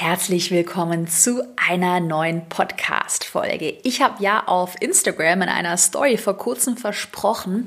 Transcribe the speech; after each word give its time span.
Herzlich 0.00 0.52
willkommen 0.52 1.08
zu 1.08 1.42
einer 1.56 1.98
neuen 1.98 2.48
Podcast-Folge. 2.48 3.78
Ich 3.82 4.00
habe 4.00 4.22
ja 4.22 4.44
auf 4.46 4.80
Instagram 4.80 5.42
in 5.42 5.48
einer 5.48 5.76
Story 5.76 6.16
vor 6.18 6.38
kurzem 6.38 6.76
versprochen, 6.76 7.66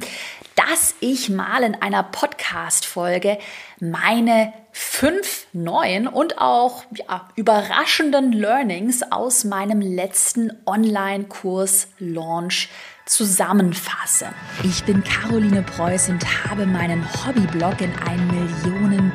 dass 0.56 0.96
ich 1.02 1.28
mal 1.28 1.62
in 1.64 1.76
einer 1.76 2.04
Podcast-Folge 2.04 3.38
meine 3.82 4.54
fünf 4.72 5.46
neuen 5.52 6.08
und 6.08 6.38
auch 6.38 6.86
ja, 6.96 7.28
überraschenden 7.36 8.32
Learnings 8.32 9.04
aus 9.12 9.44
meinem 9.44 9.82
letzten 9.82 10.54
Online-Kurs 10.66 11.90
Launch 12.00 12.70
zusammenfasse. 13.06 14.28
Ich 14.64 14.86
bin 14.86 15.04
Caroline 15.04 15.64
Preuß 15.64 16.08
und 16.08 16.26
habe 16.50 16.66
meinen 16.66 17.06
Hobbyblog 17.26 17.82
in 17.82 17.92
ein 18.08 18.26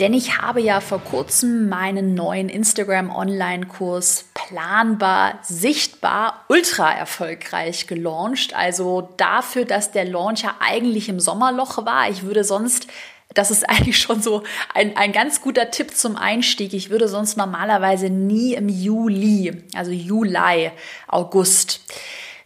Denn 0.00 0.14
ich 0.14 0.38
habe 0.38 0.60
ja 0.60 0.80
vor 0.80 1.00
kurzem 1.00 1.68
meinen 1.68 2.14
neuen 2.14 2.48
Instagram 2.48 3.10
Online-Kurs 3.10 4.26
planbar, 4.32 5.40
sichtbar, 5.42 6.44
ultra 6.48 6.92
erfolgreich 6.92 7.88
gelauncht. 7.88 8.54
Also 8.54 9.08
dafür, 9.16 9.64
dass 9.64 9.90
der 9.90 10.04
Launch 10.04 10.42
ja 10.42 10.54
eigentlich 10.60 11.08
im 11.08 11.18
Sommerloch 11.18 11.84
war. 11.84 12.08
Ich 12.10 12.22
würde 12.22 12.44
sonst 12.44 12.86
das 13.34 13.50
ist 13.50 13.68
eigentlich 13.68 13.98
schon 13.98 14.22
so 14.22 14.42
ein, 14.74 14.96
ein 14.96 15.12
ganz 15.12 15.40
guter 15.40 15.70
Tipp 15.70 15.96
zum 15.96 16.16
Einstieg. 16.16 16.74
Ich 16.74 16.90
würde 16.90 17.08
sonst 17.08 17.36
normalerweise 17.36 18.08
nie 18.08 18.54
im 18.54 18.68
Juli, 18.68 19.64
also 19.74 19.90
Juli, 19.90 20.70
August, 21.08 21.80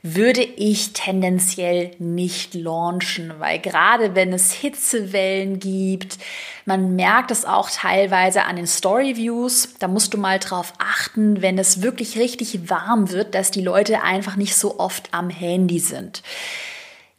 würde 0.02 0.42
ich 0.42 0.94
tendenziell 0.94 1.92
nicht 1.98 2.54
launchen, 2.54 3.34
weil 3.38 3.60
gerade 3.60 4.16
wenn 4.16 4.32
es 4.32 4.52
Hitzewellen 4.52 5.60
gibt, 5.60 6.18
man 6.64 6.96
merkt 6.96 7.30
es 7.30 7.44
auch 7.44 7.70
teilweise 7.70 8.42
an 8.44 8.56
den 8.56 8.66
Storyviews, 8.66 9.74
da 9.78 9.86
musst 9.86 10.12
du 10.12 10.18
mal 10.18 10.40
drauf 10.40 10.72
achten, 10.78 11.40
wenn 11.40 11.56
es 11.56 11.82
wirklich 11.82 12.18
richtig 12.18 12.68
warm 12.68 13.10
wird, 13.10 13.36
dass 13.36 13.52
die 13.52 13.62
Leute 13.62 14.02
einfach 14.02 14.34
nicht 14.34 14.56
so 14.56 14.80
oft 14.80 15.08
am 15.12 15.30
Handy 15.30 15.78
sind. 15.78 16.24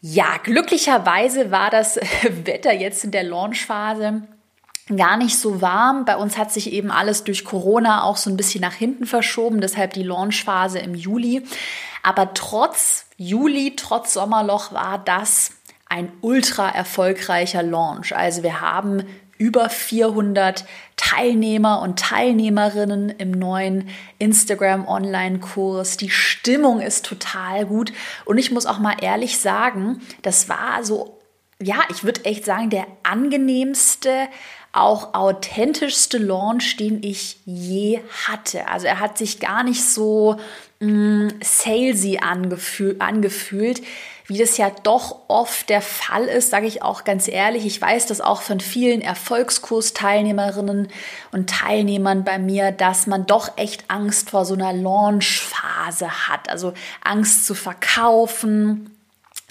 Ja, 0.02 0.38
glücklicherweise 0.44 1.52
war 1.52 1.70
das 1.70 1.96
Wetter 2.44 2.74
jetzt 2.74 3.06
in 3.06 3.12
der 3.12 3.24
Launchphase 3.24 4.24
gar 4.96 5.18
nicht 5.18 5.38
so 5.38 5.62
warm. 5.62 6.06
Bei 6.06 6.18
uns 6.18 6.38
hat 6.38 6.52
sich 6.52 6.72
eben 6.72 6.92
alles 6.92 7.24
durch 7.24 7.46
Corona 7.46 8.04
auch 8.04 8.18
so 8.18 8.30
ein 8.30 8.38
bisschen 8.38 8.62
nach 8.62 8.74
hinten 8.74 9.06
verschoben, 9.06 9.62
deshalb 9.62 9.94
die 9.94 10.04
Launchphase 10.04 10.80
im 10.80 10.96
Juli. 10.96 11.44
Aber 12.02 12.34
trotz 12.34 13.06
Juli, 13.18 13.76
trotz 13.76 14.14
Sommerloch 14.14 14.74
war 14.74 15.00
das 15.00 15.52
ein 15.88 16.12
ultra 16.22 16.70
erfolgreicher 16.70 17.64
Launch. 17.64 18.16
Also 18.16 18.44
wir 18.44 18.62
haben 18.62 19.04
über 19.38 19.70
400 19.70 20.66
Teilnehmer 20.96 21.82
und 21.82 22.00
Teilnehmerinnen 22.00 23.10
im 23.10 23.32
neuen 23.32 23.90
Instagram 24.20 24.88
Online-Kurs. 24.88 25.98
Die 25.98 26.10
Stimmung 26.10 26.80
ist 26.80 27.06
total 27.06 27.66
gut. 27.66 27.92
Und 28.26 28.38
ich 28.38 28.52
muss 28.52 28.66
auch 28.66 28.80
mal 28.80 28.96
ehrlich 29.02 29.40
sagen, 29.40 30.02
das 30.22 30.50
war 30.50 30.84
so, 30.84 31.20
ja, 31.62 31.82
ich 31.90 32.04
würde 32.04 32.26
echt 32.26 32.46
sagen, 32.46 32.70
der 32.70 32.88
angenehmste, 33.04 34.28
auch 34.72 35.14
authentischste 35.14 36.18
Launch, 36.18 36.78
den 36.78 37.04
ich 37.04 37.38
je 37.46 38.00
hatte. 38.28 38.68
Also 38.68 38.88
er 38.88 39.00
hat 39.00 39.18
sich 39.18 39.40
gar 39.40 39.64
nicht 39.64 39.84
so 39.84 40.38
mh, 40.80 40.90
mm, 40.90 41.32
salesy 41.42 42.20
angefühl, 42.22 42.96
angefühlt 43.00 43.82
wie 44.26 44.38
das 44.38 44.58
ja 44.58 44.72
doch 44.84 45.20
oft 45.28 45.70
der 45.70 45.82
Fall 45.82 46.26
ist, 46.26 46.50
sage 46.50 46.66
ich 46.66 46.82
auch 46.82 47.04
ganz 47.04 47.28
ehrlich. 47.28 47.66
Ich 47.66 47.82
weiß 47.82 48.06
das 48.06 48.22
auch 48.22 48.42
von 48.42 48.60
vielen 48.60 49.02
Erfolgskursteilnehmerinnen 49.02 50.88
und 51.32 51.50
Teilnehmern 51.50 52.24
bei 52.24 52.40
mir, 52.40 52.72
dass 52.72 53.06
man 53.06 53.26
doch 53.26 53.58
echt 53.58 53.90
Angst 53.90 54.30
vor 54.30 54.46
so 54.46 54.54
einer 54.54 54.72
Launchphase 54.72 56.30
hat. 56.30 56.50
Also 56.50 56.74
Angst 57.04 57.46
zu 57.46 57.54
verkaufen, 57.54 58.98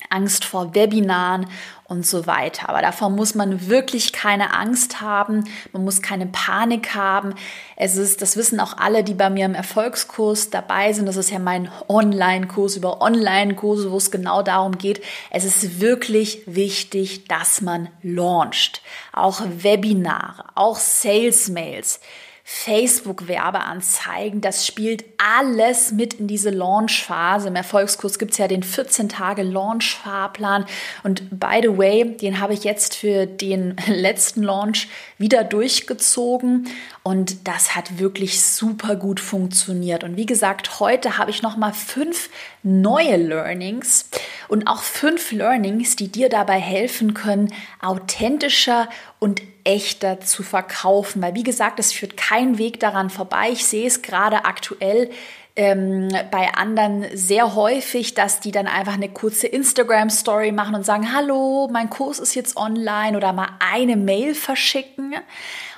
Angst 0.08 0.44
vor 0.44 0.74
Webinaren 0.74 1.46
und 1.92 2.06
so 2.06 2.26
weiter. 2.26 2.69
Aber 2.69 2.82
davor 2.82 3.10
muss 3.10 3.34
man 3.34 3.69
wirklich 3.69 4.12
keine 4.12 4.54
Angst 4.54 5.00
haben. 5.00 5.44
Man 5.72 5.84
muss 5.84 6.03
keine 6.03 6.26
Panik 6.26 6.94
haben. 6.94 7.34
Es 7.76 7.97
ist, 7.97 8.22
das 8.22 8.36
wissen 8.36 8.58
auch 8.58 8.78
alle, 8.78 9.04
die 9.04 9.14
bei 9.14 9.30
mir 9.30 9.44
im 9.44 9.54
Erfolgskurs 9.54 10.50
dabei 10.50 10.92
sind. 10.92 11.06
Das 11.06 11.16
ist 11.16 11.30
ja 11.30 11.38
mein 11.38 11.70
Online-Kurs 11.88 12.76
über 12.76 13.00
Online-Kurse, 13.00 13.92
wo 13.92 13.98
es 13.98 14.10
genau 14.10 14.42
darum 14.42 14.78
geht. 14.78 15.03
Es 15.30 15.44
ist 15.44 15.80
wirklich 15.80 16.42
wichtig, 16.47 17.28
dass 17.28 17.60
man 17.60 17.88
launcht. 18.03 18.82
Auch 19.12 19.42
Webinare, 19.59 20.44
auch 20.54 20.78
Sales-Mails. 20.78 22.00
Facebook-Werbeanzeigen, 22.44 24.41
das 24.41 24.66
spielt 24.66 25.04
alles 25.16 25.92
mit 25.92 26.14
in 26.14 26.26
diese 26.26 26.50
Launch-Phase. 26.50 27.47
Im 27.48 27.56
Erfolgskurs 27.56 28.19
gibt 28.19 28.32
es 28.32 28.38
ja 28.38 28.48
den 28.48 28.64
14-Tage-Launch-Fahrplan. 28.64 30.64
Und 31.04 31.38
by 31.38 31.60
the 31.62 31.78
way, 31.78 32.16
den 32.16 32.41
habe 32.41 32.54
ich 32.54 32.64
jetzt 32.64 32.97
für 32.97 33.26
den 33.26 33.76
letzten 33.86 34.42
Launch 34.42 34.88
wieder 35.19 35.44
durchgezogen. 35.44 36.66
Und 37.04 37.47
das 37.47 37.76
hat 37.76 38.00
wirklich 38.00 38.42
super 38.42 38.97
gut 38.97 39.20
funktioniert. 39.20 40.03
Und 40.03 40.16
wie 40.16 40.26
gesagt, 40.26 40.80
heute 40.80 41.19
habe 41.19 41.30
ich 41.30 41.42
nochmal 41.42 41.72
fünf 41.72 42.28
neue 42.62 43.16
Learnings 43.16 44.08
und 44.48 44.66
auch 44.66 44.82
fünf 44.82 45.32
Learnings, 45.32 45.96
die 45.96 46.08
dir 46.08 46.28
dabei 46.28 46.58
helfen 46.60 47.14
können, 47.14 47.52
authentischer 47.80 48.88
und 49.18 49.42
echter 49.64 50.20
zu 50.20 50.42
verkaufen. 50.42 51.22
Weil 51.22 51.34
wie 51.34 51.42
gesagt, 51.42 51.78
es 51.78 51.92
führt 51.92 52.16
kein 52.16 52.58
Weg 52.58 52.80
daran 52.80 53.10
vorbei. 53.10 53.50
Ich 53.50 53.66
sehe 53.66 53.86
es 53.86 54.02
gerade 54.02 54.44
aktuell 54.44 55.10
ähm, 55.54 56.08
bei 56.30 56.54
anderen 56.54 57.06
sehr 57.14 57.54
häufig, 57.54 58.14
dass 58.14 58.40
die 58.40 58.52
dann 58.52 58.66
einfach 58.66 58.94
eine 58.94 59.10
kurze 59.10 59.46
Instagram-Story 59.46 60.52
machen 60.52 60.74
und 60.74 60.86
sagen, 60.86 61.12
hallo, 61.12 61.68
mein 61.70 61.90
Kurs 61.90 62.18
ist 62.18 62.34
jetzt 62.34 62.56
online 62.56 63.16
oder 63.16 63.32
mal 63.32 63.48
eine 63.58 63.96
Mail 63.96 64.34
verschicken. 64.34 65.14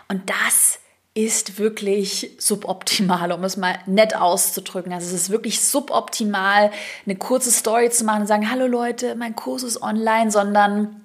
Und 0.08 0.30
das 0.30 0.78
ist 1.14 1.58
wirklich 1.58 2.32
suboptimal, 2.38 3.30
um 3.30 3.44
es 3.44 3.56
mal 3.56 3.78
nett 3.86 4.16
auszudrücken. 4.16 4.92
Also 4.92 5.06
es 5.06 5.12
ist 5.22 5.30
wirklich 5.30 5.60
suboptimal, 5.60 6.72
eine 7.06 7.16
kurze 7.16 7.52
Story 7.52 7.88
zu 7.91 8.04
machen 8.04 8.22
und 8.22 8.26
sagen, 8.26 8.50
hallo 8.50 8.66
Leute, 8.66 9.14
mein 9.14 9.36
Kurs 9.36 9.62
ist 9.62 9.80
online, 9.80 10.32
sondern 10.32 11.03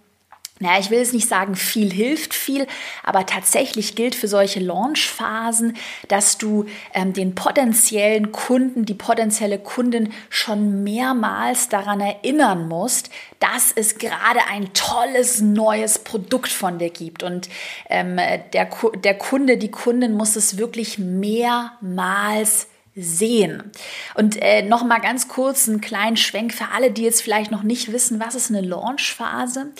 naja, 0.59 0.79
ich 0.79 0.89
will 0.89 0.99
es 0.99 1.13
nicht 1.13 1.27
sagen, 1.27 1.55
viel 1.55 1.91
hilft 1.91 2.33
viel, 2.33 2.67
aber 3.03 3.25
tatsächlich 3.25 3.95
gilt 3.95 4.13
für 4.13 4.27
solche 4.27 4.59
Launchphasen, 4.59 5.77
dass 6.09 6.37
du 6.37 6.65
ähm, 6.93 7.13
den 7.13 7.33
potenziellen 7.33 8.33
Kunden, 8.33 8.85
die 8.85 8.93
potenzielle 8.93 9.57
Kundin 9.57 10.11
schon 10.29 10.83
mehrmals 10.83 11.69
daran 11.69 12.01
erinnern 12.01 12.67
musst, 12.67 13.09
dass 13.39 13.71
es 13.73 13.97
gerade 13.97 14.41
ein 14.49 14.73
tolles 14.73 15.39
neues 15.39 15.99
Produkt 15.99 16.51
von 16.51 16.77
dir 16.77 16.89
gibt. 16.89 17.23
Und 17.23 17.47
ähm, 17.89 18.17
der, 18.53 18.69
der 19.03 19.13
Kunde, 19.17 19.57
die 19.57 19.71
Kundin 19.71 20.13
muss 20.13 20.35
es 20.35 20.57
wirklich 20.57 20.97
mehrmals 20.97 22.67
sehen. 23.01 23.71
Und 24.15 24.41
äh, 24.41 24.61
noch 24.61 24.83
mal 24.83 24.99
ganz 24.99 25.27
kurz 25.27 25.67
einen 25.67 25.81
kleinen 25.81 26.17
Schwenk 26.17 26.53
für 26.53 26.69
alle, 26.73 26.91
die 26.91 27.03
jetzt 27.03 27.21
vielleicht 27.21 27.51
noch 27.51 27.63
nicht 27.63 27.91
wissen, 27.91 28.19
was 28.19 28.35
ist 28.35 28.49
eine 28.49 28.61
Launchphase? 28.61 29.71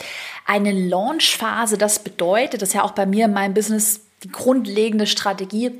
Eine 0.46 0.72
Launchphase, 0.72 1.78
das 1.78 2.00
bedeutet, 2.00 2.62
das 2.62 2.70
ist 2.70 2.76
ja 2.76 2.84
auch 2.84 2.92
bei 2.92 3.06
mir 3.06 3.26
in 3.26 3.34
meinem 3.34 3.54
Business 3.54 4.02
die 4.24 4.32
grundlegende 4.32 5.08
Strategie. 5.08 5.72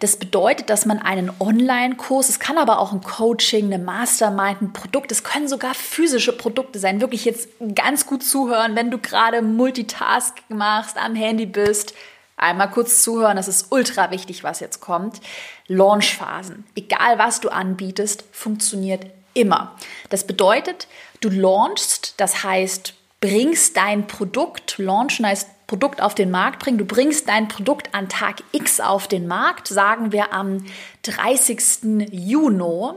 Das 0.00 0.16
bedeutet, 0.16 0.70
dass 0.70 0.86
man 0.86 0.98
einen 0.98 1.30
Online-Kurs, 1.38 2.28
es 2.28 2.40
kann 2.40 2.58
aber 2.58 2.78
auch 2.78 2.92
ein 2.92 3.02
Coaching, 3.02 3.66
eine 3.66 3.82
Mastermind, 3.82 4.62
ein 4.62 4.72
Produkt, 4.72 5.12
es 5.12 5.24
können 5.24 5.48
sogar 5.48 5.74
physische 5.74 6.32
Produkte 6.32 6.78
sein. 6.78 7.00
Wirklich 7.00 7.24
jetzt 7.24 7.48
ganz 7.74 8.06
gut 8.06 8.22
zuhören, 8.22 8.76
wenn 8.76 8.90
du 8.90 8.98
gerade 8.98 9.42
Multitask 9.42 10.36
machst, 10.48 10.96
am 10.96 11.14
Handy 11.14 11.46
bist, 11.46 11.94
Einmal 12.42 12.70
kurz 12.70 13.02
zuhören, 13.02 13.36
das 13.36 13.48
ist 13.48 13.66
ultra 13.70 14.10
wichtig, 14.10 14.42
was 14.42 14.60
jetzt 14.60 14.80
kommt. 14.80 15.20
Launchphasen. 15.68 16.64
Egal 16.74 17.18
was 17.18 17.40
du 17.40 17.48
anbietest, 17.48 18.24
funktioniert 18.32 19.06
immer. 19.34 19.76
Das 20.10 20.26
bedeutet, 20.26 20.88
du 21.20 21.30
launchst, 21.30 22.14
das 22.16 22.42
heißt, 22.42 22.94
bringst 23.20 23.76
dein 23.76 24.06
Produkt, 24.06 24.78
launchen 24.78 25.24
heißt 25.24 25.48
Produkt 25.66 26.02
auf 26.02 26.14
den 26.14 26.30
Markt 26.30 26.58
bringen, 26.58 26.76
du 26.76 26.84
bringst 26.84 27.28
dein 27.28 27.48
Produkt 27.48 27.94
an 27.94 28.08
Tag 28.10 28.42
X 28.52 28.80
auf 28.80 29.08
den 29.08 29.26
Markt, 29.26 29.68
sagen 29.68 30.12
wir 30.12 30.34
am 30.34 30.66
30. 31.04 32.10
Juni 32.10 32.92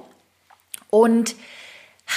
und 0.89 1.35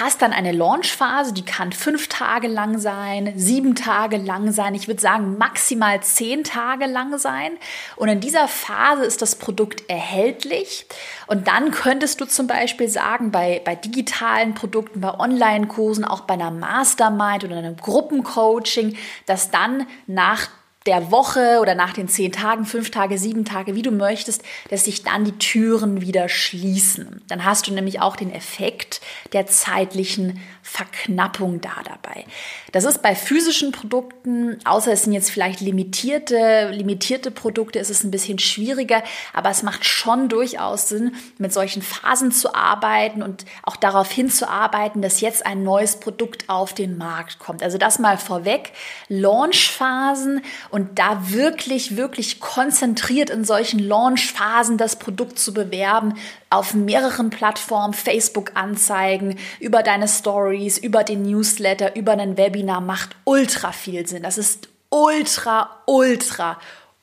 hast 0.01 0.23
dann 0.23 0.33
eine 0.33 0.53
Launchphase, 0.53 1.33
die 1.33 1.45
kann 1.45 1.73
fünf 1.73 2.09
Tage 2.09 2.49
lang 2.49 2.79
sein, 2.79 3.33
sieben 3.37 3.75
Tage 3.75 4.17
lang 4.17 4.53
sein, 4.53 4.75
ich 4.75 4.89
würde 4.89 5.01
sagen 5.01 5.39
maximal 5.39 6.01
zehn 6.03 6.45
Tage 6.45 6.87
lang 6.87 7.19
sein. 7.19 7.53
Und 7.97 8.09
in 8.09 8.21
dieser 8.21 8.49
Phase 8.49 9.05
ist 9.05 9.23
das 9.23 9.37
Produkt 9.37 9.89
erhältlich. 9.89 10.87
Und 11.27 11.49
dann 11.49 11.71
könntest 11.71 12.21
du 12.21 12.27
zum 12.27 12.47
Beispiel 12.47 12.89
sagen, 12.89 13.31
bei, 13.31 13.61
bei 13.65 13.75
digitalen 13.75 14.55
Produkten, 14.55 15.01
bei 15.01 15.19
Online-Kursen, 15.19 16.05
auch 16.05 16.23
bei 16.23 16.35
einer 16.35 16.51
Mastermind 16.51 17.45
oder 17.45 17.57
einem 17.57 17.77
Gruppencoaching, 17.77 18.97
dass 19.27 19.51
dann 19.51 19.87
nach 20.07 20.49
der 20.87 21.11
Woche 21.11 21.59
oder 21.61 21.75
nach 21.75 21.93
den 21.93 22.09
zehn 22.09 22.33
Tagen, 22.33 22.65
fünf 22.65 22.91
Tage, 22.91 23.19
sieben 23.19 23.45
Tage, 23.45 23.75
wie 23.75 23.83
du 23.83 23.91
möchtest, 23.91 24.43
dass 24.71 24.85
sich 24.85 25.03
dann 25.03 25.25
die 25.25 25.37
Türen 25.39 26.01
wieder 26.01 26.29
schließen. 26.29 27.23
Dann 27.29 27.45
hast 27.45 27.67
du 27.67 27.73
nämlich 27.73 28.01
auch 28.01 28.17
den 28.17 28.33
Effekt 28.33 29.01
der 29.33 29.47
zeitlichen 29.47 30.41
Verknappung 30.69 31.63
da 31.63 31.71
dabei. 31.83 32.27
Das 32.73 32.85
ist 32.85 33.01
bei 33.01 33.15
physischen 33.15 33.73
Produkten, 33.73 34.59
außer 34.67 34.93
es 34.93 35.05
sind 35.05 35.15
jetzt 35.15 35.31
vielleicht 35.31 35.61
limitierte, 35.61 36.69
limitierte 36.71 37.31
Produkte, 37.31 37.79
ist 37.79 37.89
es 37.89 38.05
ein 38.05 38.11
bisschen 38.11 38.39
schwieriger, 38.39 39.03
aber 39.33 39.49
es 39.49 39.63
macht 39.63 39.87
schon 39.87 40.29
durchaus 40.29 40.91
Sinn, 40.91 41.15
mit 41.39 41.55
solchen 41.55 41.81
Phasen 41.81 42.33
zu 42.33 42.55
arbeiten 42.55 43.23
und 43.23 43.47
auch 43.63 43.77
darauf 43.77 44.11
hinzuarbeiten, 44.11 45.01
dass 45.01 45.23
jetzt 45.23 45.47
ein 45.47 45.63
neues 45.63 45.99
Produkt 46.01 46.51
auf 46.51 46.75
den 46.75 46.99
Markt 46.99 47.39
kommt. 47.39 47.63
Also 47.63 47.79
das 47.79 47.99
mal 47.99 48.19
vorweg, 48.19 48.73
Launchphasen 49.09 50.43
und 50.69 50.99
da 50.99 51.31
wirklich, 51.31 51.97
wirklich 51.97 52.41
konzentriert 52.41 53.31
in 53.31 53.45
solchen 53.45 53.79
Launchphasen 53.79 54.77
das 54.77 54.97
Produkt 54.97 55.39
zu 55.39 55.55
bewerben, 55.55 56.15
auf 56.51 56.75
mehreren 56.75 57.31
Plattformen, 57.31 57.95
Facebook-Anzeigen, 57.95 59.39
über 59.61 59.83
deine 59.83 60.09
Stories, 60.09 60.79
über 60.79 61.05
den 61.05 61.23
Newsletter, 61.23 61.97
über 61.97 62.13
ein 62.13 62.37
Webinar 62.37 62.81
macht 62.81 63.11
ultra 63.25 63.73
viel 63.73 64.07
Sinn. 64.07 64.23
Das 64.23 64.39
ist 64.39 64.69
ultra, 64.91 65.83
ultra, 65.87 66.59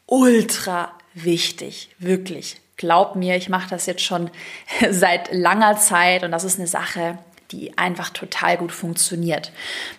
ultra 0.07 0.91
wichtig. 1.13 1.89
Wirklich. 1.99 2.61
Glaub 2.77 3.15
mir, 3.15 3.35
ich 3.35 3.49
mache 3.49 3.69
das 3.69 3.85
jetzt 3.85 4.01
schon 4.01 4.29
seit 4.89 5.31
langer 5.31 5.77
Zeit 5.77 6.23
und 6.23 6.31
das 6.31 6.43
ist 6.43 6.59
eine 6.59 6.67
Sache, 6.67 7.17
die 7.51 7.77
einfach 7.77 8.09
total 8.09 8.57
gut 8.57 8.71
funktioniert. 8.71 9.51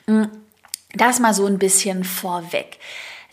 Hm, 0.06 0.28
das 0.94 1.20
mal 1.20 1.34
so 1.34 1.46
ein 1.46 1.58
bisschen 1.58 2.04
vorweg. 2.04 2.78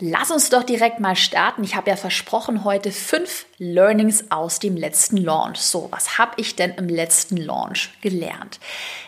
Lass 0.00 0.32
uns 0.32 0.50
doch 0.50 0.64
direkt 0.64 0.98
mal 0.98 1.14
starten. 1.14 1.62
Ich 1.62 1.76
habe 1.76 1.88
ja 1.88 1.96
versprochen, 1.96 2.64
heute 2.64 2.90
fünf 2.90 3.46
Learnings 3.58 4.30
aus 4.30 4.58
dem 4.58 4.76
letzten 4.76 5.16
Launch. 5.16 5.58
So, 5.58 5.88
was 5.92 6.18
habe 6.18 6.32
ich 6.40 6.56
denn 6.56 6.72
im 6.72 6.88
letzten 6.88 7.36
Launch 7.36 7.90
gelernt? 8.00 8.58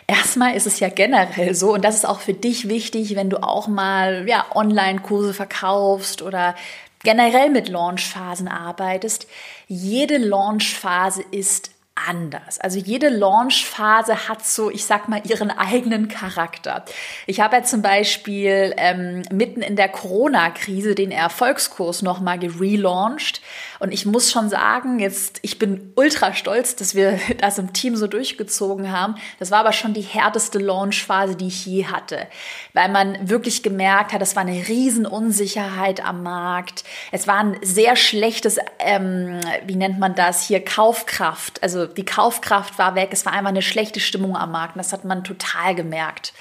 Erstmal 0.07 0.55
ist 0.55 0.65
es 0.65 0.79
ja 0.79 0.87
generell 0.87 1.53
so, 1.55 1.73
und 1.73 1.83
das 1.83 1.95
ist 1.95 2.05
auch 2.05 2.21
für 2.21 2.33
dich 2.33 2.69
wichtig, 2.69 3.17
wenn 3.17 3.29
du 3.29 3.43
auch 3.43 3.67
mal 3.67 4.27
ja, 4.29 4.45
Online-Kurse 4.55 5.33
verkaufst 5.33 6.21
oder 6.21 6.55
generell 7.03 7.49
mit 7.49 7.67
Launchphasen 7.67 8.47
arbeitest. 8.47 9.27
Jede 9.67 10.17
Launchphase 10.17 11.23
ist 11.31 11.71
anders. 12.07 12.59
Also 12.59 12.79
jede 12.79 13.09
Launchphase 13.09 14.27
hat 14.27 14.45
so, 14.45 14.69
ich 14.69 14.85
sag 14.85 15.07
mal, 15.07 15.21
ihren 15.25 15.51
eigenen 15.51 16.07
Charakter. 16.07 16.85
Ich 17.25 17.39
habe 17.39 17.57
ja 17.57 17.63
zum 17.63 17.81
Beispiel 17.81 18.73
ähm, 18.77 19.23
mitten 19.31 19.61
in 19.61 19.75
der 19.75 19.89
Corona-Krise 19.89 20.95
den 20.95 21.11
Erfolgskurs 21.11 22.01
nochmal 22.01 22.39
gelauncht 22.39 23.41
und 23.79 23.93
ich 23.93 24.05
muss 24.05 24.31
schon 24.31 24.49
sagen, 24.49 24.99
jetzt, 24.99 25.39
ich 25.41 25.59
bin 25.59 25.91
ultra 25.95 26.33
stolz, 26.33 26.75
dass 26.75 26.95
wir 26.95 27.19
das 27.39 27.57
im 27.57 27.73
Team 27.73 27.95
so 27.95 28.07
durchgezogen 28.07 28.91
haben. 28.91 29.15
Das 29.39 29.51
war 29.51 29.59
aber 29.59 29.73
schon 29.73 29.93
die 29.93 30.01
härteste 30.01 30.59
Launchphase, 30.59 31.35
die 31.35 31.47
ich 31.47 31.65
je 31.65 31.85
hatte, 31.85 32.27
weil 32.73 32.89
man 32.89 33.29
wirklich 33.29 33.63
gemerkt 33.63 34.13
hat, 34.13 34.21
es 34.21 34.35
war 34.35 34.43
eine 34.43 34.67
Riesenunsicherheit 34.67 36.05
am 36.05 36.23
Markt. 36.23 36.83
Es 37.11 37.27
war 37.27 37.37
ein 37.37 37.57
sehr 37.61 37.95
schlechtes, 37.95 38.57
ähm, 38.79 39.39
wie 39.65 39.75
nennt 39.75 39.99
man 39.99 40.15
das 40.15 40.47
hier, 40.47 40.63
Kaufkraft. 40.63 41.61
Also 41.63 41.85
die 41.85 42.05
Kaufkraft 42.05 42.77
war 42.77 42.95
weg. 42.95 43.09
Es 43.11 43.25
war 43.25 43.33
einfach 43.33 43.49
eine 43.49 43.61
schlechte 43.61 43.99
Stimmung 43.99 44.35
am 44.35 44.51
Markt. 44.51 44.75
Und 44.75 44.79
das 44.79 44.93
hat 44.93 45.05
man 45.05 45.23
total 45.23 45.75
gemerkt. 45.75 46.33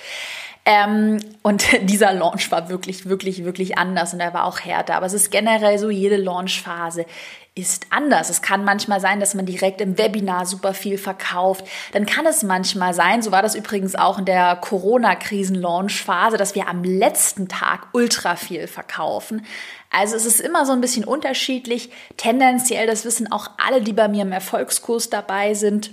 Ähm, 0.66 1.20
und 1.42 1.64
dieser 1.88 2.12
Launch 2.12 2.50
war 2.50 2.68
wirklich, 2.68 3.08
wirklich, 3.08 3.44
wirklich 3.44 3.78
anders 3.78 4.12
und 4.12 4.20
er 4.20 4.34
war 4.34 4.44
auch 4.44 4.60
härter. 4.60 4.96
Aber 4.96 5.06
es 5.06 5.14
ist 5.14 5.30
generell 5.30 5.78
so, 5.78 5.88
jede 5.88 6.16
Launchphase 6.16 7.06
ist 7.54 7.86
anders. 7.88 8.28
Es 8.28 8.42
kann 8.42 8.64
manchmal 8.64 9.00
sein, 9.00 9.18
dass 9.18 9.34
man 9.34 9.46
direkt 9.46 9.80
im 9.80 9.96
Webinar 9.96 10.44
super 10.44 10.74
viel 10.74 10.98
verkauft. 10.98 11.64
Dann 11.92 12.04
kann 12.04 12.26
es 12.26 12.42
manchmal 12.42 12.92
sein, 12.92 13.22
so 13.22 13.32
war 13.32 13.40
das 13.40 13.54
übrigens 13.54 13.94
auch 13.94 14.18
in 14.18 14.26
der 14.26 14.56
Corona-Krisen-Launch-Phase, 14.56 16.36
dass 16.36 16.54
wir 16.54 16.68
am 16.68 16.84
letzten 16.84 17.48
Tag 17.48 17.88
ultra 17.92 18.36
viel 18.36 18.66
verkaufen. 18.66 19.46
Also 19.90 20.16
es 20.16 20.26
ist 20.26 20.40
immer 20.40 20.66
so 20.66 20.72
ein 20.72 20.82
bisschen 20.82 21.04
unterschiedlich. 21.04 21.90
Tendenziell, 22.18 22.86
das 22.86 23.06
wissen 23.06 23.32
auch 23.32 23.48
alle, 23.56 23.80
die 23.80 23.94
bei 23.94 24.08
mir 24.08 24.22
im 24.22 24.32
Erfolgskurs 24.32 25.08
dabei 25.08 25.54
sind, 25.54 25.92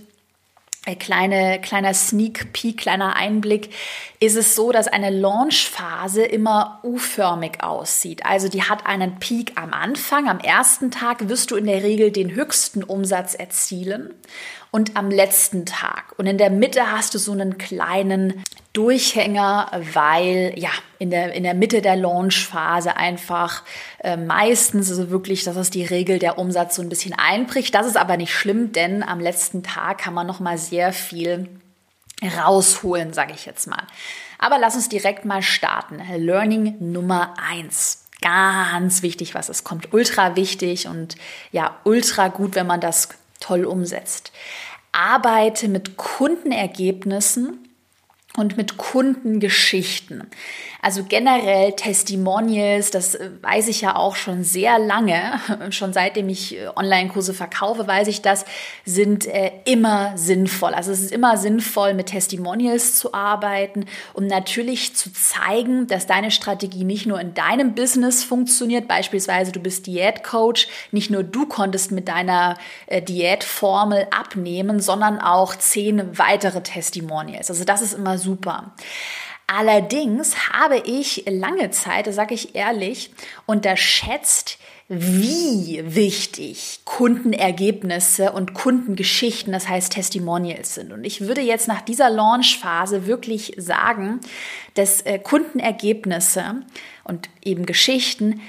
kleine, 1.00 1.62
kleiner 1.62 1.94
Sneak 1.94 2.52
Peek, 2.52 2.78
kleiner 2.78 3.16
Einblick, 3.16 3.74
ist 4.20 4.36
es 4.36 4.56
so, 4.56 4.72
dass 4.72 4.88
eine 4.88 5.10
Launchphase 5.10 6.24
immer 6.24 6.80
U-förmig 6.84 7.64
aussieht. 7.64 8.26
Also 8.26 8.50
die 8.50 8.64
hat 8.64 8.86
einen 8.86 9.20
Peak 9.20 9.54
am 9.56 9.74
Anfang. 9.74 10.30
Am 10.30 10.40
ersten 10.40 10.92
Tag 10.92 11.30
wirst 11.30 11.52
du 11.52 11.56
in 11.56 11.66
der 11.66 11.84
Regel 11.84 12.12
den 12.12 12.36
höchsten 12.36 12.84
Umsatz 12.84 13.34
erzielen 13.34 14.14
und 14.72 14.98
am 14.98 15.10
letzten 15.10 15.66
Tag. 15.66 16.16
Und 16.18 16.26
in 16.26 16.38
der 16.38 16.50
Mitte 16.50 16.92
hast 16.92 17.14
du 17.14 17.18
so 17.18 17.32
einen 17.32 17.58
kleinen 17.58 18.44
Durchhänger, 18.74 19.72
weil 19.94 20.54
ja 20.58 20.72
in 21.04 21.10
der, 21.10 21.34
in 21.34 21.44
der 21.44 21.54
Mitte 21.54 21.82
der 21.82 21.98
Launchphase 21.98 22.96
einfach 22.96 23.64
äh, 24.00 24.16
meistens, 24.16 24.90
also 24.90 25.10
wirklich, 25.10 25.44
das 25.44 25.58
ist 25.58 25.74
die 25.74 25.84
Regel, 25.84 26.18
der 26.18 26.38
Umsatz 26.38 26.76
so 26.76 26.82
ein 26.82 26.88
bisschen 26.88 27.14
einbricht. 27.14 27.76
Das 27.76 27.86
ist 27.86 27.98
aber 27.98 28.16
nicht 28.16 28.34
schlimm, 28.34 28.72
denn 28.72 29.04
am 29.04 29.20
letzten 29.20 29.64
Tag 29.64 29.98
kann 29.98 30.14
man 30.14 30.26
noch 30.26 30.40
mal 30.40 30.58
sehr 30.58 30.94
viel 30.94 31.50
rausholen, 32.38 33.12
sage 33.12 33.34
ich 33.34 33.46
jetzt 33.46 33.68
mal. 33.68 33.84
Aber 34.40 34.58
lass 34.60 34.76
uns 34.76 34.88
direkt 34.88 35.26
mal 35.26 35.42
starten. 35.42 36.02
Learning 36.16 36.78
Nummer 36.80 37.34
eins 37.38 38.06
ganz 38.22 39.02
wichtig, 39.02 39.36
was 39.36 39.50
es 39.50 39.66
kommt. 39.66 39.92
Ultra 39.92 40.38
wichtig 40.38 40.88
und 40.88 41.18
ja, 41.52 41.76
ultra 41.84 42.30
gut, 42.30 42.56
wenn 42.56 42.66
man 42.66 42.80
das 42.80 43.10
toll 43.42 43.66
umsetzt. 43.66 44.32
Arbeite 44.94 45.68
mit 45.68 45.98
Kundenergebnissen 45.98 47.60
und 48.36 48.58
mit 48.58 48.78
Kundengeschichten. 48.78 50.30
Also 50.84 51.06
generell 51.08 51.72
Testimonials, 51.72 52.92
das 52.92 53.16
äh, 53.16 53.30
weiß 53.42 53.70
ich 53.70 53.80
ja 53.80 53.96
auch 53.96 54.18
schon 54.18 54.44
sehr 54.44 54.80
lange, 54.80 55.40
schon 55.70 55.94
seitdem 55.94 56.28
ich 56.28 56.58
äh, 56.58 56.68
Online-Kurse 56.76 57.34
verkaufe, 57.34 57.88
weiß 57.88 58.10
ich 58.10 58.22
das, 58.22 58.44
sind 58.84 59.26
äh, 59.26 59.54
immer 59.64 60.18
sinnvoll. 60.18 60.74
Also 60.74 60.92
es 60.92 61.00
ist 61.00 61.14
immer 61.14 61.38
sinnvoll, 61.38 61.94
mit 61.94 62.08
Testimonials 62.08 63.00
zu 63.00 63.14
arbeiten, 63.14 63.86
um 64.12 64.28
natürlich 64.28 64.94
zu 64.94 65.14
zeigen, 65.14 65.88
dass 65.88 66.06
deine 66.06 66.32
Strategie 66.32 66.84
nicht 66.84 67.06
nur 67.06 67.22
in 67.22 67.34
deinem 67.34 67.76
Business 67.76 68.26
funktioniert, 68.26 68.90
beispielsweise 68.90 69.54
du 69.54 69.62
bist 69.62 69.88
Diätcoach, 69.88 70.68
nicht 70.92 71.10
nur 71.10 71.24
du 71.24 71.46
konntest 71.46 71.94
mit 71.94 72.10
deiner 72.10 72.58
Diätformel 72.90 74.08
abnehmen, 74.12 74.82
sondern 74.82 75.20
auch 75.20 75.56
zehn 75.56 76.18
weitere 76.18 76.62
Testimonials. 76.62 77.50
Also 77.50 77.64
das 77.64 77.82
ist 77.82 77.94
immer 77.94 78.18
super. 78.18 78.74
Allerdings 79.48 80.50
habe 80.50 80.78
ich 80.86 81.26
lange 81.28 81.70
Zeit, 81.72 82.08
das 82.08 82.16
sage 82.16 82.34
ich 82.34 82.56
ehrlich, 82.56 83.12
unterschätzt, 83.46 84.58
wie 84.90 85.82
wichtig 85.84 86.82
Kundenergebnisse 86.86 88.32
und 88.32 88.54
Kundengeschichten, 88.54 89.54
das 89.54 89.68
heißt 89.68 89.94
Testimonials 89.94 90.76
sind. 90.76 90.92
Und 90.92 91.04
ich 91.04 91.22
würde 91.22 91.42
jetzt 91.42 91.68
nach 91.68 91.82
dieser 91.82 92.10
Launchphase 92.10 93.08
wirklich 93.08 93.54
sagen, 93.58 94.20
dass 94.76 95.02
äh, 95.02 95.20
Kundenergebnisse 95.20 96.62
und 97.04 97.30
eben 97.44 97.66
Geschichten 97.66 98.42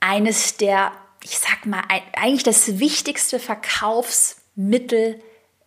eines 0.00 0.56
der, 0.56 0.92
ich 1.24 1.38
sag 1.38 1.66
mal, 1.66 1.82
eigentlich 2.12 2.42
das 2.42 2.78
wichtigste 2.78 3.38
Verkaufsmittel 3.38 5.20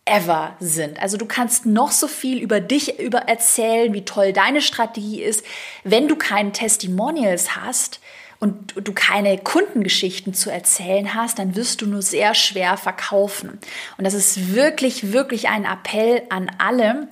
ever 0.04 0.56
sind. 0.58 1.00
Also 1.00 1.16
du 1.16 1.26
kannst 1.26 1.64
noch 1.64 1.92
so 1.92 2.08
viel 2.08 2.38
über 2.38 2.60
dich 2.60 2.98
über 2.98 3.20
erzählen, 3.20 3.92
wie 3.92 4.04
toll 4.04 4.32
deine 4.32 4.60
Strategie 4.60 5.22
ist, 5.22 5.44
wenn 5.84 6.08
du 6.08 6.16
keine 6.16 6.52
Testimonials 6.52 7.56
hast 7.56 8.00
und 8.40 8.74
du 8.76 8.92
keine 8.92 9.38
Kundengeschichten 9.38 10.34
zu 10.34 10.50
erzählen 10.50 11.14
hast, 11.14 11.38
dann 11.38 11.54
wirst 11.54 11.80
du 11.80 11.86
nur 11.86 12.02
sehr 12.02 12.34
schwer 12.34 12.76
verkaufen. 12.76 13.60
Und 13.96 14.04
das 14.04 14.14
ist 14.14 14.54
wirklich 14.54 15.12
wirklich 15.12 15.48
ein 15.48 15.64
Appell 15.64 16.22
an 16.28 16.50
alle, 16.58 17.06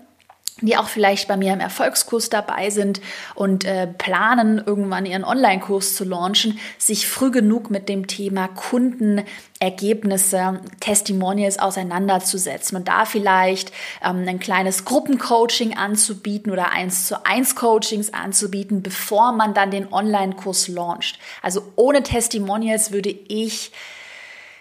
die 0.67 0.76
auch 0.76 0.88
vielleicht 0.88 1.29
bei 1.29 1.37
mir 1.37 1.52
im 1.52 1.61
Erfolgskurs 1.61 2.31
dabei 2.31 2.71
sind 2.71 3.00
und 3.35 3.64
äh, 3.64 3.87
planen, 3.87 4.62
irgendwann 4.64 5.07
ihren 5.07 5.25
Online-Kurs 5.25 5.95
zu 5.95 6.05
launchen, 6.05 6.59
sich 6.79 7.09
früh 7.09 7.31
genug 7.31 7.71
mit 7.71 7.88
dem 7.88 8.07
Thema 8.07 8.49
Kundenergebnisse, 8.49 10.61
Testimonials 10.81 11.59
auseinanderzusetzen 11.59 12.76
und 12.76 12.88
da 12.88 13.05
vielleicht 13.05 13.73
ähm, 14.05 14.26
ein 14.29 14.40
kleines 14.40 14.85
Gruppencoaching 14.85 15.76
anzubieten 15.76 16.52
oder 16.52 16.73
eins 16.73 17.07
zu 17.07 17.25
eins 17.25 17.55
Coachings 17.55 18.12
anzubieten, 18.12 18.83
bevor 18.83 19.33
man 19.33 19.55
dann 19.55 19.71
den 19.71 19.93
Online-Kurs 19.93 20.69
launcht. 20.69 21.19
Also 21.43 21.62
ohne 21.76 22.02
Testimonials 22.02 22.93
würde 22.93 23.11
ich 23.11 23.73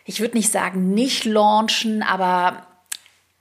ich 0.10 0.22
würde 0.22 0.38
nicht 0.38 0.52
sagen 0.52 0.96
nicht 0.96 1.26
launchen, 1.26 2.02
aber 2.02 2.66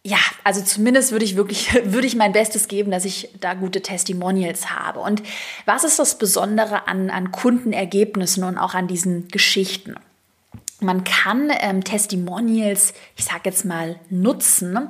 ja, 0.08 0.18
also 0.42 0.62
zumindest 0.62 1.12
würde 1.12 1.24
ich 1.24 1.36
wirklich, 1.36 1.72
würde 1.84 2.06
ich 2.06 2.16
mein 2.16 2.32
Bestes 2.32 2.68
geben, 2.68 2.90
dass 2.90 3.04
ich 3.04 3.28
da 3.40 3.54
gute 3.54 3.82
Testimonials 3.82 4.70
habe. 4.70 5.00
Und 5.00 5.22
was 5.66 5.84
ist 5.84 5.98
das 5.98 6.16
Besondere 6.16 6.88
an, 6.88 7.10
an 7.10 7.30
Kundenergebnissen 7.30 8.44
und 8.44 8.56
auch 8.56 8.74
an 8.74 8.88
diesen 8.88 9.28
Geschichten? 9.28 9.96
Man 10.80 11.04
kann 11.04 11.50
ähm, 11.60 11.84
Testimonials, 11.84 12.94
ich 13.16 13.24
sage 13.24 13.42
jetzt 13.44 13.64
mal, 13.64 13.98
nutzen, 14.10 14.88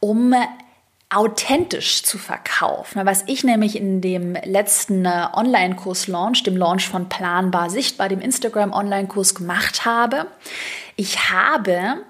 um 0.00 0.34
authentisch 1.10 2.02
zu 2.04 2.18
verkaufen. 2.18 3.04
Was 3.04 3.24
ich 3.26 3.44
nämlich 3.44 3.76
in 3.76 4.00
dem 4.00 4.34
letzten 4.44 5.04
äh, 5.04 5.26
Online-Kurs 5.32 6.06
Launch, 6.06 6.42
dem 6.44 6.56
Launch 6.56 6.88
von 6.88 7.08
Planbar 7.08 7.68
Sichtbar, 7.68 8.08
dem 8.08 8.20
Instagram 8.20 8.72
Online-Kurs 8.72 9.34
gemacht 9.34 9.84
habe, 9.84 10.26
ich 10.96 11.30
habe 11.30 12.02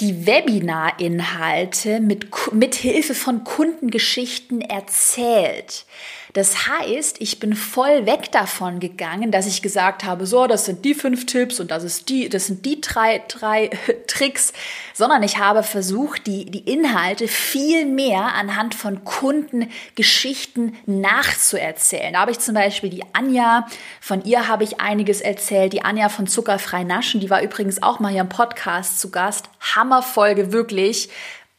die 0.00 0.26
Webinar-Inhalte 0.26 2.00
mit, 2.00 2.26
mit 2.52 2.74
Hilfe 2.74 3.14
von 3.14 3.44
Kundengeschichten 3.44 4.60
erzählt. 4.62 5.84
Das 6.32 6.68
heißt, 6.68 7.20
ich 7.20 7.40
bin 7.40 7.54
voll 7.54 8.06
weg 8.06 8.30
davon 8.30 8.78
gegangen, 8.78 9.30
dass 9.30 9.46
ich 9.46 9.62
gesagt 9.62 10.04
habe, 10.04 10.26
so, 10.26 10.46
das 10.46 10.64
sind 10.64 10.84
die 10.84 10.94
fünf 10.94 11.26
Tipps 11.26 11.58
und 11.58 11.70
das 11.70 11.82
ist 11.82 12.08
die, 12.08 12.28
das 12.28 12.46
sind 12.46 12.64
die 12.64 12.80
drei, 12.80 13.22
drei 13.28 13.70
Tricks, 14.06 14.52
sondern 14.94 15.22
ich 15.22 15.38
habe 15.38 15.62
versucht, 15.62 16.26
die, 16.26 16.44
die 16.44 16.70
Inhalte 16.70 17.26
viel 17.26 17.84
mehr 17.86 18.34
anhand 18.34 18.74
von 18.74 19.04
Kundengeschichten 19.04 20.76
nachzuerzählen. 20.86 22.12
Da 22.12 22.20
habe 22.20 22.30
ich 22.30 22.38
zum 22.38 22.54
Beispiel 22.54 22.90
die 22.90 23.04
Anja, 23.12 23.66
von 24.00 24.24
ihr 24.24 24.46
habe 24.46 24.64
ich 24.64 24.80
einiges 24.80 25.20
erzählt, 25.20 25.72
die 25.72 25.82
Anja 25.82 26.08
von 26.08 26.26
Zuckerfrei 26.26 26.84
Naschen, 26.84 27.20
die 27.20 27.30
war 27.30 27.42
übrigens 27.42 27.82
auch 27.82 27.98
mal 27.98 28.12
hier 28.12 28.20
im 28.20 28.28
Podcast 28.28 29.00
zu 29.00 29.10
Gast. 29.10 29.46
Hammerfolge, 29.74 30.52
wirklich 30.52 31.08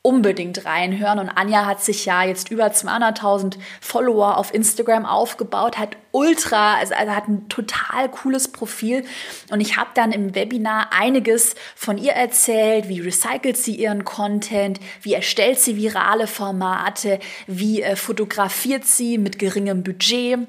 unbedingt 0.04 0.66
reinhören. 0.66 1.20
Und 1.20 1.30
Anja 1.30 1.66
hat 1.66 1.82
sich 1.82 2.06
ja 2.06 2.24
jetzt 2.24 2.50
über 2.50 2.68
200.000 2.68 3.58
Follower 3.80 4.38
auf 4.38 4.54
Instagram 4.54 5.06
aufgebaut, 5.06 5.78
hat 5.78 5.96
ultra, 6.12 6.76
also, 6.76 6.96
also 6.96 7.16
hat 7.16 7.28
ein 7.28 7.48
total 7.50 8.10
cooles 8.10 8.52
Profil. 8.52 9.06
Und 9.52 9.62
ich 9.62 9.78
habe 9.78 9.92
dann 9.94 10.12
im 10.12 10.34
Webinar 10.34 10.92
einiges 10.92 11.56
von 11.76 11.98
ihr 11.98 12.14
erzählt, 12.14 12.90
wie 12.90 13.00
recycelt 13.00 13.58
sie 13.58 13.76
ihren 13.76 14.04
Content, 14.04 14.80
wie 15.02 15.14
erstellt 15.14 15.60
sie 15.60 15.78
virale 15.78 16.26
Formate, 16.26 17.20
wie 17.46 17.84
äh, 17.84 17.96
fotografiert 17.96 18.86
sie 18.86 19.18
mit 19.18 19.38
geringem 19.38 19.84
Budget. 19.84 20.40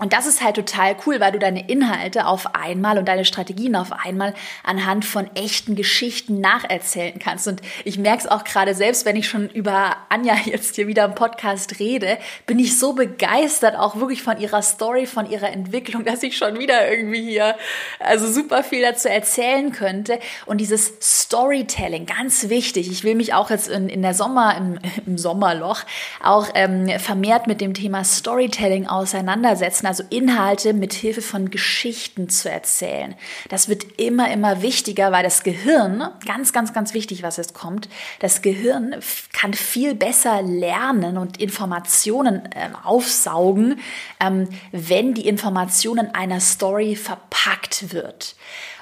Und 0.00 0.12
das 0.12 0.26
ist 0.26 0.44
halt 0.44 0.54
total 0.54 0.94
cool, 1.06 1.18
weil 1.18 1.32
du 1.32 1.40
deine 1.40 1.68
Inhalte 1.68 2.28
auf 2.28 2.54
einmal 2.54 2.98
und 2.98 3.08
deine 3.08 3.24
Strategien 3.24 3.74
auf 3.74 3.90
einmal 3.90 4.32
anhand 4.62 5.04
von 5.04 5.28
echten 5.34 5.74
Geschichten 5.74 6.40
nacherzählen 6.40 7.18
kannst. 7.18 7.48
Und 7.48 7.62
ich 7.84 7.98
merke 7.98 8.18
es 8.18 8.28
auch 8.28 8.44
gerade 8.44 8.76
selbst, 8.76 9.04
wenn 9.06 9.16
ich 9.16 9.28
schon 9.28 9.48
über 9.48 9.96
Anja 10.08 10.36
jetzt 10.44 10.76
hier 10.76 10.86
wieder 10.86 11.04
im 11.04 11.16
Podcast 11.16 11.80
rede, 11.80 12.18
bin 12.46 12.60
ich 12.60 12.78
so 12.78 12.92
begeistert 12.92 13.74
auch 13.74 13.96
wirklich 13.96 14.22
von 14.22 14.38
ihrer 14.38 14.62
Story, 14.62 15.04
von 15.04 15.28
ihrer 15.28 15.50
Entwicklung, 15.50 16.04
dass 16.04 16.22
ich 16.22 16.36
schon 16.36 16.60
wieder 16.60 16.88
irgendwie 16.88 17.30
hier 17.30 17.56
also 17.98 18.30
super 18.30 18.62
viel 18.62 18.82
dazu 18.82 19.08
erzählen 19.08 19.72
könnte. 19.72 20.20
Und 20.46 20.58
dieses 20.58 20.92
Storytelling, 21.00 22.06
ganz 22.06 22.48
wichtig. 22.48 22.88
Ich 22.88 23.02
will 23.02 23.16
mich 23.16 23.34
auch 23.34 23.50
jetzt 23.50 23.66
in, 23.66 23.88
in 23.88 24.02
der 24.02 24.14
Sommer, 24.14 24.56
im, 24.56 24.78
im 25.06 25.18
Sommerloch 25.18 25.80
auch 26.22 26.46
ähm, 26.54 26.88
vermehrt 27.00 27.48
mit 27.48 27.60
dem 27.60 27.74
Thema 27.74 28.04
Storytelling 28.04 28.86
auseinandersetzen 28.86 29.87
also 29.88 30.04
Inhalte 30.10 30.74
mit 30.74 30.92
Hilfe 30.92 31.22
von 31.22 31.50
Geschichten 31.50 32.28
zu 32.28 32.50
erzählen. 32.50 33.14
Das 33.48 33.68
wird 33.68 33.98
immer, 33.98 34.30
immer 34.30 34.60
wichtiger, 34.62 35.12
weil 35.12 35.22
das 35.24 35.42
Gehirn, 35.42 36.06
ganz, 36.26 36.52
ganz, 36.52 36.74
ganz 36.74 36.92
wichtig, 36.94 37.22
was 37.22 37.38
jetzt 37.38 37.54
kommt, 37.54 37.88
das 38.20 38.42
Gehirn 38.42 38.96
kann 39.32 39.54
viel 39.54 39.94
besser 39.94 40.42
lernen 40.42 41.16
und 41.16 41.40
Informationen 41.40 42.46
äh, 42.52 42.68
aufsaugen, 42.84 43.80
ähm, 44.20 44.48
wenn 44.72 45.14
die 45.14 45.26
Information 45.26 45.98
in 45.98 46.14
einer 46.14 46.40
Story 46.40 46.94
verpackt 46.94 47.92
wird. 47.92 48.36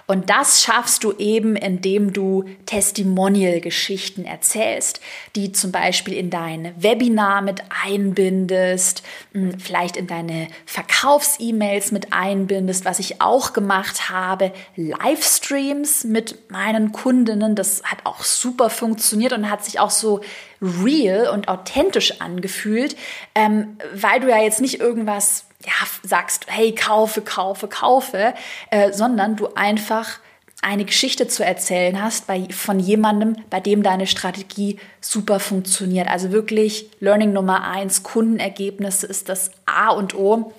Und 0.07 0.31
das 0.31 0.63
schaffst 0.63 1.03
du 1.03 1.13
eben, 1.15 1.57
indem 1.57 2.13
du 2.13 2.45
Testimonial-Geschichten 2.67 4.25
erzählst, 4.25 5.01
die 5.35 5.51
zum 5.51 5.73
Beispiel 5.73 6.15
in 6.15 6.31
dein 6.31 6.73
Webinar 6.77 7.43
mit 7.43 7.63
einbindest, 7.85 9.03
hm, 9.33 9.59
vielleicht 9.59 9.97
in 9.97 10.07
deine 10.07 10.47
Verkaufs-E-Mails 10.65 11.91
mit 11.91 12.13
einbindest, 12.13 12.85
was 12.85 13.01
ich 13.01 13.21
auch 13.21 13.53
gemacht 13.53 14.09
habe, 14.09 14.53
Livestreams 14.77 16.05
mit 16.05 16.51
meinen 16.53 16.93
Kundinnen. 16.93 17.57
Das 17.57 17.83
hat 17.83 17.99
auch 18.05 18.23
super 18.23 18.71
funktioniert 18.71 19.33
und 19.33 19.51
hat 19.51 19.65
sich 19.65 19.81
auch 19.81 19.91
so 19.91 20.21
real 20.63 21.29
und 21.31 21.49
authentisch 21.49 22.21
angefühlt, 22.21 22.97
ähm, 23.35 23.77
weil 23.93 24.21
du 24.21 24.31
ja 24.31 24.41
jetzt 24.41 24.61
nicht 24.61 24.81
irgendwas 24.81 25.47
ja, 25.67 25.73
sagst, 26.03 26.47
hey, 26.49 26.75
kaufe, 26.75 27.23
kaufe, 27.23 27.69
kaufe, 27.69 28.35
äh, 28.71 28.93
sondern 28.93 29.37
du 29.37 29.49
einfach 29.55 30.21
eine 30.63 30.85
Geschichte 30.85 31.29
zu 31.29 31.45
erzählen 31.45 32.03
hast 32.03 32.27
bei, 32.27 32.49
von 32.51 32.81
jemandem, 32.81 33.37
bei 33.51 33.61
dem 33.61 33.83
deine 33.83 34.07
Strategie 34.07 34.79
super 35.01 35.39
funktioniert. 35.39 36.09
Also 36.09 36.33
wirklich 36.33 36.91
Learning 36.99 37.33
Nummer 37.33 37.69
eins, 37.69 38.03
Kundenergebnisse 38.03 39.07
ist 39.07 39.29
das 39.29 39.51
A 39.67 39.91
und 39.91 40.15
O. 40.15 40.53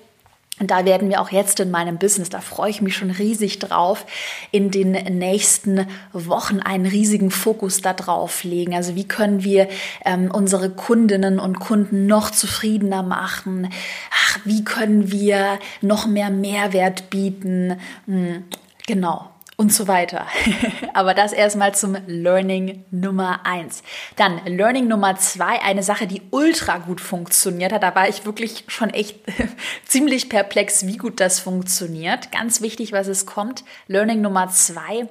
Und 0.60 0.72
da 0.72 0.86
werden 0.86 1.10
wir 1.10 1.22
auch 1.22 1.30
jetzt 1.32 1.60
in 1.60 1.70
meinem 1.70 1.98
Business, 1.98 2.30
da 2.30 2.42
freue 2.42 2.72
ich 2.72 2.82
mich 2.82 2.96
schon 2.96 3.12
riesig 3.12 3.60
drauf, 3.60 4.06
in 4.52 4.72
den 4.72 4.92
nächsten 4.92 5.86
Wochen 6.14 6.60
einen 6.60 6.88
riesigen 6.88 7.30
Fokus 7.30 7.82
darauf 7.82 8.44
legen. 8.44 8.74
Also 8.74 8.96
wie 8.96 9.08
können 9.08 9.44
wir 9.44 9.68
ähm, 10.04 10.32
unsere 10.32 10.72
Kundinnen 10.72 11.40
und 11.40 11.60
Kunden 11.60 12.08
noch 12.08 12.32
zufriedener 12.32 13.04
machen? 13.04 13.70
Ach, 14.12 14.40
wie 14.46 14.64
können 14.64 15.12
wir 15.12 15.60
noch 15.82 16.08
mehr 16.08 16.32
Mehrwert 16.32 17.12
bieten? 17.12 17.80
Hm, 18.08 18.46
genau 18.88 19.30
und 19.58 19.74
so 19.74 19.88
weiter. 19.88 20.28
Aber 20.94 21.14
das 21.14 21.34
erstmal 21.34 21.74
zum 21.76 21.98
Learning 22.06 22.86
Nummer 22.92 23.46
eins. 23.46 23.82
Dann 24.16 24.46
Learning 24.46 24.88
Nummer 24.88 25.18
zwei, 25.18 25.62
eine 25.62 25.84
Sache, 25.84 26.06
die 26.08 26.22
ultra 26.30 26.78
gut 26.78 27.02
funktioniert 27.02 27.74
hat. 27.74 27.84
Da 27.84 27.96
war 27.96 28.08
ich 28.08 28.26
wirklich 28.26 28.66
schon 28.68 28.92
echt 28.92 29.20
ziemlich 29.86 30.30
perplex, 30.30 30.86
wie 30.86 30.98
gut 30.98 31.20
das 31.20 31.40
funktioniert. 31.40 32.32
Ganz 32.32 32.62
wichtig, 32.62 32.92
was 32.92 33.08
es 33.08 33.26
kommt. 33.26 33.64
Learning 33.88 34.22
Nummer 34.22 34.50
zwei 34.50 35.08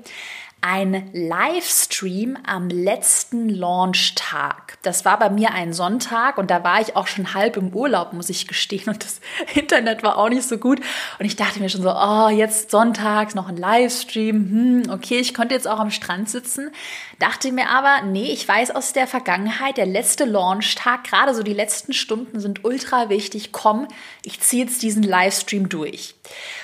ein 0.60 1.10
Livestream 1.12 2.36
am 2.44 2.68
letzten 2.68 3.48
Launchtag. 3.48 4.78
Das 4.82 5.04
war 5.04 5.18
bei 5.18 5.30
mir 5.30 5.52
ein 5.52 5.72
Sonntag 5.72 6.38
und 6.38 6.50
da 6.50 6.64
war 6.64 6.80
ich 6.80 6.96
auch 6.96 7.06
schon 7.06 7.34
halb 7.34 7.56
im 7.56 7.72
Urlaub, 7.72 8.12
muss 8.12 8.30
ich 8.30 8.48
gestehen. 8.48 8.88
Und 8.88 9.04
das 9.04 9.20
Internet 9.54 10.02
war 10.02 10.18
auch 10.18 10.28
nicht 10.28 10.42
so 10.42 10.58
gut. 10.58 10.80
Und 11.18 11.24
ich 11.24 11.36
dachte 11.36 11.60
mir 11.60 11.68
schon 11.68 11.82
so, 11.82 11.94
oh, 11.94 12.28
jetzt 12.28 12.70
sonntags 12.70 13.34
noch 13.34 13.48
ein 13.48 13.56
Livestream. 13.56 14.34
Hm, 14.34 14.90
okay, 14.90 15.18
ich 15.18 15.34
konnte 15.34 15.54
jetzt 15.54 15.68
auch 15.68 15.78
am 15.78 15.90
Strand 15.90 16.28
sitzen. 16.28 16.72
Dachte 17.18 17.50
mir 17.50 17.70
aber, 17.70 18.02
nee, 18.02 18.30
ich 18.30 18.46
weiß 18.46 18.72
aus 18.72 18.92
der 18.92 19.06
Vergangenheit, 19.06 19.78
der 19.78 19.86
letzte 19.86 20.26
Launchtag, 20.26 21.04
gerade 21.04 21.34
so 21.34 21.42
die 21.42 21.54
letzten 21.54 21.94
Stunden 21.94 22.40
sind 22.40 22.64
ultra 22.64 23.08
wichtig. 23.08 23.52
Komm, 23.52 23.88
ich 24.22 24.40
ziehe 24.40 24.64
jetzt 24.64 24.82
diesen 24.82 25.02
Livestream 25.02 25.70
durch. 25.70 26.14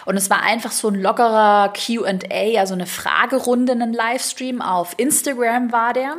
Und 0.05 0.17
es 0.17 0.29
war 0.29 0.43
einfach 0.43 0.73
so 0.73 0.89
ein 0.89 0.95
lockerer 0.95 1.73
QA, 1.73 2.59
also 2.59 2.75
eine 2.75 2.87
Fragerunde, 2.87 3.73
einen 3.73 3.95
Livestream. 3.95 4.61
Auf 4.61 4.95
Instagram 4.99 5.73
war 5.73 5.95
der. 5.95 6.17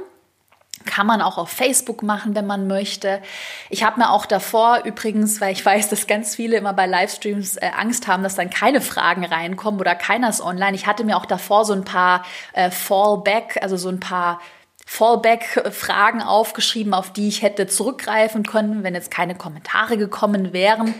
Kann 0.85 1.07
man 1.07 1.21
auch 1.21 1.37
auf 1.37 1.49
Facebook 1.49 2.03
machen, 2.03 2.35
wenn 2.35 2.45
man 2.45 2.67
möchte. 2.67 3.21
Ich 3.69 3.83
habe 3.83 3.99
mir 3.99 4.11
auch 4.11 4.25
davor 4.25 4.81
übrigens, 4.83 5.41
weil 5.41 5.53
ich 5.53 5.65
weiß, 5.65 5.89
dass 5.89 6.07
ganz 6.07 6.35
viele 6.35 6.57
immer 6.57 6.73
bei 6.73 6.85
Livestreams 6.85 7.57
äh, 7.57 7.71
Angst 7.77 8.07
haben, 8.07 8.23
dass 8.23 8.35
dann 8.35 8.49
keine 8.49 8.81
Fragen 8.81 9.25
reinkommen 9.25 9.79
oder 9.79 9.95
keiner 9.95 10.29
ist 10.29 10.41
online. 10.41 10.75
Ich 10.75 10.87
hatte 10.87 11.03
mir 11.03 11.17
auch 11.17 11.25
davor 11.25 11.65
so 11.65 11.73
ein 11.73 11.85
paar 11.85 12.25
äh, 12.53 12.71
Fallback, 12.71 13.59
also 13.61 13.77
so 13.77 13.89
ein 13.89 13.99
paar 13.99 14.39
Fallback-Fragen 14.85 16.21
aufgeschrieben, 16.21 16.93
auf 16.93 17.11
die 17.13 17.27
ich 17.27 17.41
hätte 17.41 17.67
zurückgreifen 17.67 18.43
können, 18.43 18.83
wenn 18.83 18.93
jetzt 18.93 19.11
keine 19.11 19.35
Kommentare 19.35 19.97
gekommen 19.97 20.53
wären. 20.53 20.93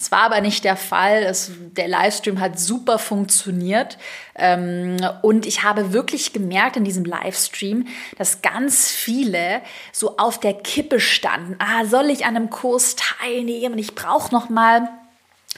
Es 0.00 0.12
war 0.12 0.22
aber 0.22 0.40
nicht 0.40 0.64
der 0.64 0.76
Fall. 0.76 1.24
Es, 1.24 1.50
der 1.76 1.88
Livestream 1.88 2.38
hat 2.38 2.58
super 2.58 2.98
funktioniert. 2.98 3.98
Ähm, 4.36 4.96
und 5.22 5.44
ich 5.44 5.64
habe 5.64 5.92
wirklich 5.92 6.32
gemerkt 6.32 6.76
in 6.76 6.84
diesem 6.84 7.04
Livestream, 7.04 7.86
dass 8.16 8.40
ganz 8.40 8.90
viele 8.90 9.60
so 9.92 10.16
auf 10.16 10.38
der 10.38 10.54
Kippe 10.54 11.00
standen. 11.00 11.56
Ah, 11.58 11.84
soll 11.84 12.10
ich 12.10 12.24
an 12.26 12.36
einem 12.36 12.50
Kurs 12.50 12.94
teilnehmen? 12.94 13.78
Ich 13.78 13.96
brauche 13.96 14.32
noch 14.32 14.48
mal 14.48 14.88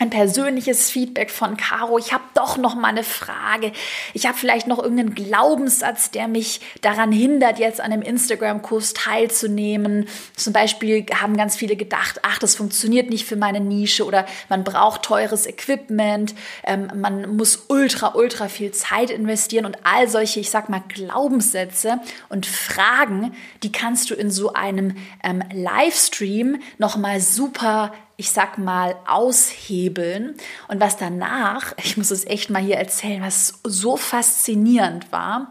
ein 0.00 0.08
persönliches 0.08 0.90
Feedback 0.90 1.30
von 1.30 1.58
Caro. 1.58 1.98
Ich 1.98 2.14
habe 2.14 2.24
doch 2.34 2.56
noch 2.56 2.74
mal 2.74 2.88
eine 2.88 3.04
Frage. 3.04 3.72
Ich 4.14 4.26
habe 4.26 4.36
vielleicht 4.36 4.66
noch 4.66 4.78
irgendeinen 4.78 5.14
Glaubenssatz, 5.14 6.10
der 6.10 6.26
mich 6.26 6.62
daran 6.80 7.12
hindert, 7.12 7.58
jetzt 7.58 7.82
an 7.82 7.92
einem 7.92 8.00
Instagram-Kurs 8.00 8.94
teilzunehmen. 8.94 10.08
Zum 10.34 10.54
Beispiel 10.54 11.04
haben 11.14 11.36
ganz 11.36 11.54
viele 11.54 11.76
gedacht, 11.76 12.20
ach, 12.22 12.38
das 12.38 12.54
funktioniert 12.54 13.10
nicht 13.10 13.26
für 13.26 13.36
meine 13.36 13.60
Nische 13.60 14.06
oder 14.06 14.24
man 14.48 14.64
braucht 14.64 15.02
teures 15.02 15.46
Equipment, 15.46 16.34
ähm, 16.64 16.90
man 16.94 17.36
muss 17.36 17.66
ultra, 17.68 18.14
ultra 18.14 18.48
viel 18.48 18.72
Zeit 18.72 19.10
investieren 19.10 19.66
und 19.66 19.76
all 19.84 20.08
solche, 20.08 20.40
ich 20.40 20.48
sag 20.48 20.70
mal, 20.70 20.82
Glaubenssätze 20.88 22.00
und 22.30 22.46
Fragen, 22.46 23.34
die 23.62 23.70
kannst 23.70 24.08
du 24.08 24.14
in 24.14 24.30
so 24.30 24.54
einem 24.54 24.96
ähm, 25.22 25.42
Livestream 25.52 26.62
noch 26.78 26.96
mal 26.96 27.20
super 27.20 27.92
ich 28.20 28.32
sag 28.32 28.58
mal, 28.58 28.96
aushebeln. 29.06 30.36
Und 30.68 30.78
was 30.78 30.98
danach, 30.98 31.72
ich 31.82 31.96
muss 31.96 32.10
es 32.10 32.26
echt 32.26 32.50
mal 32.50 32.60
hier 32.60 32.76
erzählen, 32.76 33.22
was 33.22 33.60
so 33.64 33.96
faszinierend 33.96 35.10
war, 35.10 35.50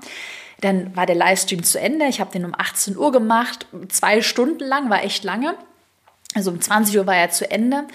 dann 0.61 0.95
war 0.95 1.07
der 1.07 1.15
Livestream 1.15 1.63
zu 1.63 1.79
Ende. 1.79 2.05
Ich 2.05 2.19
habe 2.19 2.31
den 2.31 2.45
um 2.45 2.53
18 2.55 2.95
Uhr 2.95 3.11
gemacht, 3.11 3.65
zwei 3.87 4.21
Stunden 4.21 4.63
lang, 4.63 4.91
war 4.91 5.03
echt 5.03 5.23
lange. 5.23 5.55
Also 6.35 6.51
um 6.51 6.61
20 6.61 6.95
Uhr 6.99 7.07
war 7.07 7.15
er 7.15 7.31
zu 7.31 7.49
Ende. 7.49 7.85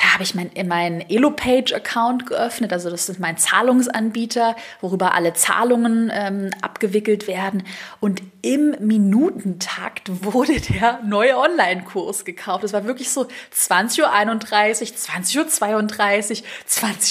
Da 0.00 0.14
habe 0.14 0.22
ich 0.22 0.34
meinen 0.34 0.50
mein 0.66 1.10
Elopage-Account 1.10 2.24
geöffnet, 2.24 2.72
also 2.72 2.88
das 2.88 3.10
ist 3.10 3.20
mein 3.20 3.36
Zahlungsanbieter, 3.36 4.56
worüber 4.80 5.12
alle 5.14 5.34
Zahlungen 5.34 6.10
ähm, 6.14 6.50
abgewickelt 6.62 7.26
werden. 7.26 7.64
Und 8.00 8.22
im 8.40 8.74
Minutentakt 8.80 10.24
wurde 10.24 10.58
der 10.58 11.00
neue 11.04 11.36
Online-Kurs 11.36 12.24
gekauft. 12.24 12.64
Das 12.64 12.72
war 12.72 12.86
wirklich 12.86 13.10
so 13.10 13.28
20.31 13.54 14.00
Uhr, 14.00 15.46
20.32 15.46 16.42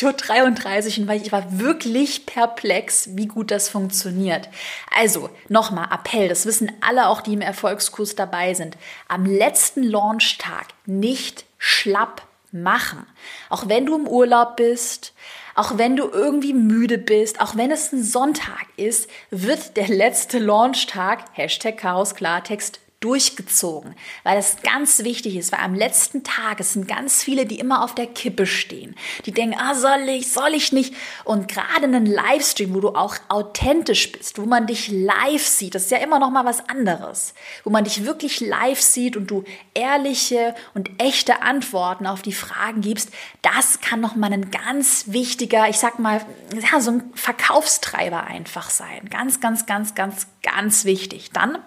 Uhr, 0.02 0.12
20.33 0.12 1.02
Uhr. 1.02 1.10
Und 1.10 1.22
ich 1.22 1.32
war 1.32 1.60
wirklich 1.60 2.26
perplex, 2.26 3.10
wie 3.14 3.28
gut 3.28 3.52
das 3.52 3.70
funktioniert. 3.70 4.50
Also 4.98 5.30
nochmal 5.48 5.90
Appell, 5.94 6.28
das 6.28 6.48
wissen 6.48 6.72
alle 6.82 7.08
auch, 7.08 7.22
die 7.22 7.34
im 7.34 7.42
Erfolgskurs 7.42 8.16
dabei 8.16 8.56
sind. 8.56 8.78
Am 9.08 9.28
letzten 9.28 9.84
Launchtag 9.84 10.66
nicht 10.88 11.46
schlapp 11.60 12.24
machen. 12.52 13.06
Auch 13.50 13.68
wenn 13.68 13.86
du 13.86 13.96
im 13.96 14.08
Urlaub 14.08 14.56
bist, 14.56 15.14
auch 15.56 15.78
wenn 15.78 15.96
du 15.96 16.10
irgendwie 16.10 16.54
müde 16.54 16.98
bist, 16.98 17.42
auch 17.42 17.56
wenn 17.56 17.72
es 17.72 17.92
ein 17.92 18.04
Sonntag 18.04 18.68
ist, 18.78 19.10
wird 19.30 19.78
der 19.78 19.88
letzte 19.88 20.40
Launchtag, 20.40 21.26
Hashtag 21.34 21.78
Chaos 21.78 22.16
Klartext, 22.16 22.80
durchgezogen, 23.00 23.96
weil 24.24 24.38
es 24.38 24.58
ganz 24.62 25.06
wichtig 25.06 25.38
ist, 25.38 25.54
weil 25.54 25.62
am 25.62 25.74
letzten 25.74 26.24
Tag, 26.24 26.60
es 26.60 26.74
sind 26.74 26.86
ganz 26.86 27.24
viele, 27.24 27.46
die 27.46 27.58
immer 27.58 27.84
auf 27.84 27.96
der 27.96 28.08
Kippe 28.08 28.46
stehen, 28.46 28.96
die 29.26 29.32
denken, 29.32 29.58
ah, 29.58 29.74
soll 29.74 30.10
ich, 30.10 30.32
soll 30.32 30.54
ich 30.54 30.74
nicht? 30.74 30.94
Und 31.24 31.48
gerade 31.48 31.84
einen 31.84 32.06
Livestream, 32.06 32.74
wo 32.74 32.82
du 32.82 32.90
auch 32.90 33.16
authentisch 33.30 34.12
bist, 34.12 34.38
wo 34.38 34.46
man 34.46 34.68
dich 34.68 34.90
live 34.90 35.46
sieht, 35.46 35.76
das 35.76 35.84
ist 35.84 35.92
ja 35.92 36.00
immer 36.00 36.20
noch 36.20 36.30
mal 36.30 36.44
was 36.44 36.68
anderes, 36.68 37.34
wo 37.64 37.70
man 37.70 37.86
dich 37.86 38.04
wirklich 38.04 38.42
live 38.42 38.82
sieht 38.82 39.16
und 39.16 39.32
du 39.32 39.46
ehrliche 39.74 40.54
und 40.74 40.90
echte 41.02 41.42
Antworten 41.42 42.06
auf 42.06 42.22
die 42.22 42.34
Fragen 42.34 42.82
gibst, 42.82 43.12
das 43.42 43.80
kann 43.80 44.02
noch 44.02 44.18
mal 44.18 44.34
ein 44.34 44.52
ganz 44.52 45.06
wichtiger, 45.08 45.70
ich 45.70 45.80
sag 45.80 46.00
mal, 46.00 46.22
ja, 46.54 46.82
so 46.82 46.92
ein 46.92 47.12
Verkaufstreiber 47.14 48.26
einfach 48.26 48.70
sein. 48.70 49.10
Ganz, 49.10 49.40
ganz, 49.40 49.66
ganz, 49.66 49.96
ganz, 49.96 50.28
ganz 50.44 50.84
wichtig. 50.84 51.32
Dann 51.32 51.60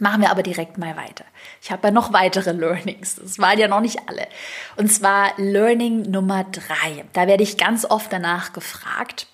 Machen 0.00 0.22
wir 0.22 0.30
aber 0.30 0.42
direkt 0.42 0.78
mal 0.78 0.96
weiter. 0.96 1.26
Ich 1.60 1.70
habe 1.70 1.88
ja 1.88 1.90
noch 1.92 2.12
weitere 2.12 2.52
Learnings. 2.52 3.16
Das 3.16 3.38
waren 3.38 3.58
ja 3.58 3.68
noch 3.68 3.80
nicht 3.80 4.08
alle. 4.08 4.26
Und 4.76 4.90
zwar 4.90 5.34
Learning 5.36 6.10
Nummer 6.10 6.44
drei. 6.44 7.04
Da 7.12 7.26
werde 7.26 7.42
ich 7.42 7.58
ganz 7.58 7.84
oft 7.84 8.10
danach 8.10 8.54
gefragt. 8.54 9.26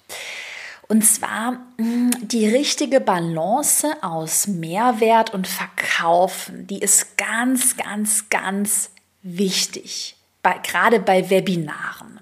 Und 0.88 1.04
zwar 1.04 1.58
hm, 1.78 2.11
die 2.20 2.49
richtige 2.49 3.00
Balance 3.00 3.88
aus 4.02 4.49
Mehrwert 4.49 5.32
und 5.32 5.46
Verkaufen. 5.46 6.66
Die 6.66 6.80
ist 6.80 7.16
ganz, 7.16 7.76
ganz, 7.76 8.28
ganz 8.28 8.90
wichtig. 9.23 10.16
Bei, 10.42 10.58
gerade 10.58 10.99
bei 10.99 11.30
Webinaren. 11.30 12.20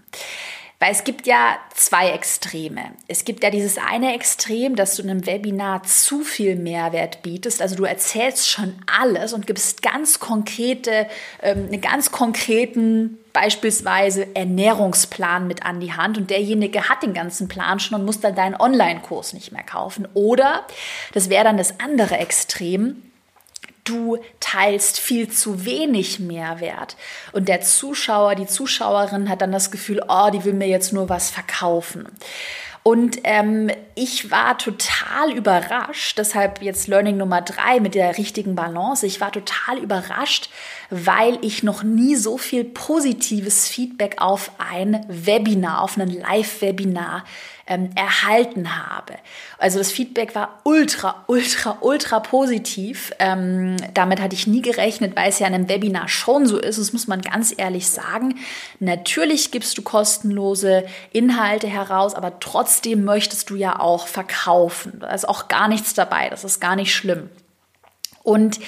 Weil 0.84 0.92
es 0.92 1.04
gibt 1.04 1.26
ja 1.26 1.56
zwei 1.72 2.10
Extreme. 2.10 2.90
Es 3.08 3.24
gibt 3.24 3.42
ja 3.42 3.48
dieses 3.48 3.78
eine 3.78 4.14
Extrem, 4.14 4.76
dass 4.76 4.96
du 4.96 5.02
in 5.02 5.08
einem 5.08 5.26
Webinar 5.26 5.82
zu 5.84 6.20
viel 6.20 6.56
Mehrwert 6.56 7.22
bietest. 7.22 7.62
Also 7.62 7.74
du 7.74 7.84
erzählst 7.84 8.50
schon 8.50 8.74
alles 8.86 9.32
und 9.32 9.46
gibst 9.46 9.80
ganz 9.80 10.20
konkrete, 10.20 11.06
ähm, 11.40 11.68
einen 11.72 11.80
ganz 11.80 12.12
konkreten 12.12 13.16
beispielsweise 13.32 14.36
Ernährungsplan 14.36 15.46
mit 15.46 15.64
an 15.64 15.80
die 15.80 15.94
Hand 15.94 16.18
und 16.18 16.28
derjenige 16.28 16.86
hat 16.90 17.02
den 17.02 17.14
ganzen 17.14 17.48
Plan 17.48 17.80
schon 17.80 17.98
und 17.98 18.04
muss 18.04 18.20
dann 18.20 18.34
deinen 18.34 18.54
Online-Kurs 18.54 19.32
nicht 19.32 19.52
mehr 19.52 19.64
kaufen. 19.64 20.06
Oder, 20.12 20.66
das 21.14 21.30
wäre 21.30 21.44
dann 21.44 21.56
das 21.56 21.80
andere 21.80 22.18
Extrem, 22.18 23.00
du 23.84 24.18
teilst 24.40 24.98
viel 24.98 25.28
zu 25.30 25.64
wenig 25.64 26.18
Mehrwert. 26.18 26.96
Und 27.32 27.48
der 27.48 27.60
Zuschauer, 27.60 28.34
die 28.34 28.46
Zuschauerin 28.46 29.28
hat 29.28 29.42
dann 29.42 29.52
das 29.52 29.70
Gefühl, 29.70 30.02
oh, 30.08 30.30
die 30.32 30.44
will 30.44 30.54
mir 30.54 30.68
jetzt 30.68 30.92
nur 30.92 31.08
was 31.08 31.30
verkaufen. 31.30 32.08
Und 32.86 33.20
ähm, 33.24 33.70
ich 33.94 34.30
war 34.30 34.58
total 34.58 35.32
überrascht, 35.32 36.18
deshalb 36.18 36.60
jetzt 36.60 36.86
Learning 36.86 37.16
Nummer 37.16 37.40
drei 37.40 37.80
mit 37.80 37.94
der 37.94 38.18
richtigen 38.18 38.54
Balance. 38.54 39.06
Ich 39.06 39.22
war 39.22 39.32
total 39.32 39.78
überrascht, 39.78 40.50
weil 40.96 41.38
ich 41.42 41.64
noch 41.64 41.82
nie 41.82 42.14
so 42.14 42.38
viel 42.38 42.62
positives 42.62 43.66
Feedback 43.66 44.16
auf 44.18 44.52
ein 44.58 45.04
Webinar, 45.08 45.82
auf 45.82 45.98
ein 45.98 46.08
Live-Webinar 46.08 47.24
ähm, 47.66 47.90
erhalten 47.96 48.76
habe. 48.76 49.14
Also 49.58 49.78
das 49.78 49.90
Feedback 49.90 50.36
war 50.36 50.60
ultra, 50.62 51.24
ultra, 51.26 51.78
ultra 51.80 52.20
positiv. 52.20 53.12
Ähm, 53.18 53.76
damit 53.92 54.20
hatte 54.20 54.36
ich 54.36 54.46
nie 54.46 54.62
gerechnet, 54.62 55.16
weil 55.16 55.30
es 55.30 55.40
ja 55.40 55.48
in 55.48 55.54
einem 55.54 55.68
Webinar 55.68 56.08
schon 56.08 56.46
so 56.46 56.58
ist. 56.58 56.78
Das 56.78 56.92
muss 56.92 57.08
man 57.08 57.22
ganz 57.22 57.52
ehrlich 57.56 57.88
sagen. 57.88 58.36
Natürlich 58.78 59.50
gibst 59.50 59.76
du 59.76 59.82
kostenlose 59.82 60.84
Inhalte 61.12 61.66
heraus, 61.66 62.14
aber 62.14 62.38
trotzdem 62.38 63.04
möchtest 63.04 63.50
du 63.50 63.56
ja 63.56 63.80
auch 63.80 64.06
verkaufen. 64.06 64.98
Da 65.00 65.12
ist 65.12 65.28
auch 65.28 65.48
gar 65.48 65.66
nichts 65.66 65.94
dabei. 65.94 66.28
Das 66.28 66.44
ist 66.44 66.60
gar 66.60 66.76
nicht 66.76 66.94
schlimm. 66.94 67.30
Und 68.22 68.60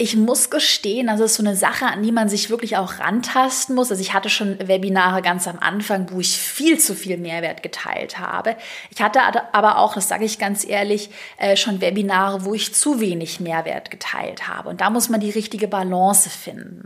ich 0.00 0.16
muss 0.16 0.48
gestehen, 0.48 1.08
das 1.08 1.20
ist 1.20 1.34
so 1.34 1.42
eine 1.42 1.54
Sache, 1.54 1.84
an 1.84 2.02
die 2.02 2.10
man 2.10 2.30
sich 2.30 2.48
wirklich 2.48 2.78
auch 2.78 3.00
rantasten 3.00 3.74
muss. 3.74 3.90
Also 3.90 4.00
ich 4.00 4.14
hatte 4.14 4.30
schon 4.30 4.56
Webinare 4.66 5.20
ganz 5.20 5.46
am 5.46 5.58
Anfang, 5.58 6.10
wo 6.10 6.20
ich 6.20 6.38
viel 6.38 6.78
zu 6.78 6.94
viel 6.94 7.18
Mehrwert 7.18 7.62
geteilt 7.62 8.18
habe. 8.18 8.56
Ich 8.90 9.02
hatte 9.02 9.20
aber 9.52 9.76
auch, 9.76 9.94
das 9.94 10.08
sage 10.08 10.24
ich 10.24 10.38
ganz 10.38 10.66
ehrlich, 10.66 11.10
äh, 11.36 11.54
schon 11.54 11.82
Webinare, 11.82 12.46
wo 12.46 12.54
ich 12.54 12.74
zu 12.74 12.98
wenig 13.00 13.40
Mehrwert 13.40 13.90
geteilt 13.90 14.48
habe. 14.48 14.70
Und 14.70 14.80
da 14.80 14.88
muss 14.88 15.10
man 15.10 15.20
die 15.20 15.28
richtige 15.28 15.68
Balance 15.68 16.30
finden. 16.30 16.84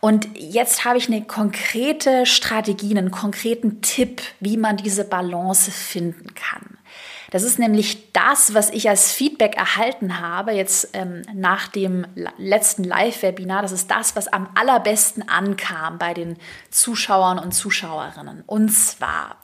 Und 0.00 0.28
jetzt 0.34 0.84
habe 0.84 0.98
ich 0.98 1.08
eine 1.08 1.22
konkrete 1.22 2.26
Strategie, 2.26 2.90
einen 2.90 3.10
konkreten 3.10 3.80
Tipp, 3.80 4.20
wie 4.40 4.58
man 4.58 4.76
diese 4.76 5.04
Balance 5.04 5.70
finden 5.70 6.34
kann. 6.34 6.75
Das 7.30 7.42
ist 7.42 7.58
nämlich 7.58 8.12
das, 8.12 8.54
was 8.54 8.70
ich 8.70 8.88
als 8.88 9.12
Feedback 9.12 9.56
erhalten 9.56 10.20
habe, 10.20 10.52
jetzt 10.52 10.90
ähm, 10.92 11.22
nach 11.34 11.68
dem 11.68 12.06
letzten 12.38 12.84
Live-Webinar. 12.84 13.62
Das 13.62 13.72
ist 13.72 13.90
das, 13.90 14.16
was 14.16 14.28
am 14.28 14.48
allerbesten 14.54 15.28
ankam 15.28 15.98
bei 15.98 16.14
den 16.14 16.36
Zuschauern 16.70 17.38
und 17.38 17.52
Zuschauerinnen. 17.52 18.44
Und 18.46 18.70
zwar, 18.70 19.36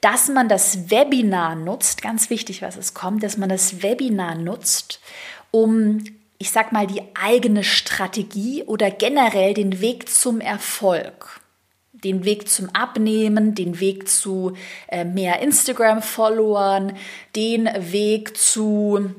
dass 0.00 0.28
man 0.28 0.48
das 0.48 0.90
Webinar 0.90 1.54
nutzt, 1.54 2.02
ganz 2.02 2.30
wichtig, 2.30 2.62
was 2.62 2.76
es 2.76 2.94
kommt, 2.94 3.22
dass 3.22 3.36
man 3.36 3.48
das 3.48 3.82
Webinar 3.82 4.34
nutzt, 4.34 5.00
um 5.50 6.04
ich 6.42 6.52
sag 6.52 6.72
mal, 6.72 6.86
die 6.86 7.02
eigene 7.14 7.62
Strategie 7.62 8.62
oder 8.62 8.90
generell 8.90 9.52
den 9.52 9.82
Weg 9.82 10.08
zum 10.08 10.40
Erfolg 10.40 11.39
den 12.04 12.24
Weg 12.24 12.48
zum 12.48 12.68
Abnehmen, 12.74 13.54
den 13.54 13.80
Weg 13.80 14.08
zu 14.08 14.54
äh, 14.88 15.04
mehr 15.04 15.40
Instagram-Followern, 15.40 16.96
den 17.34 17.68
Weg 17.92 18.36
zu 18.36 19.14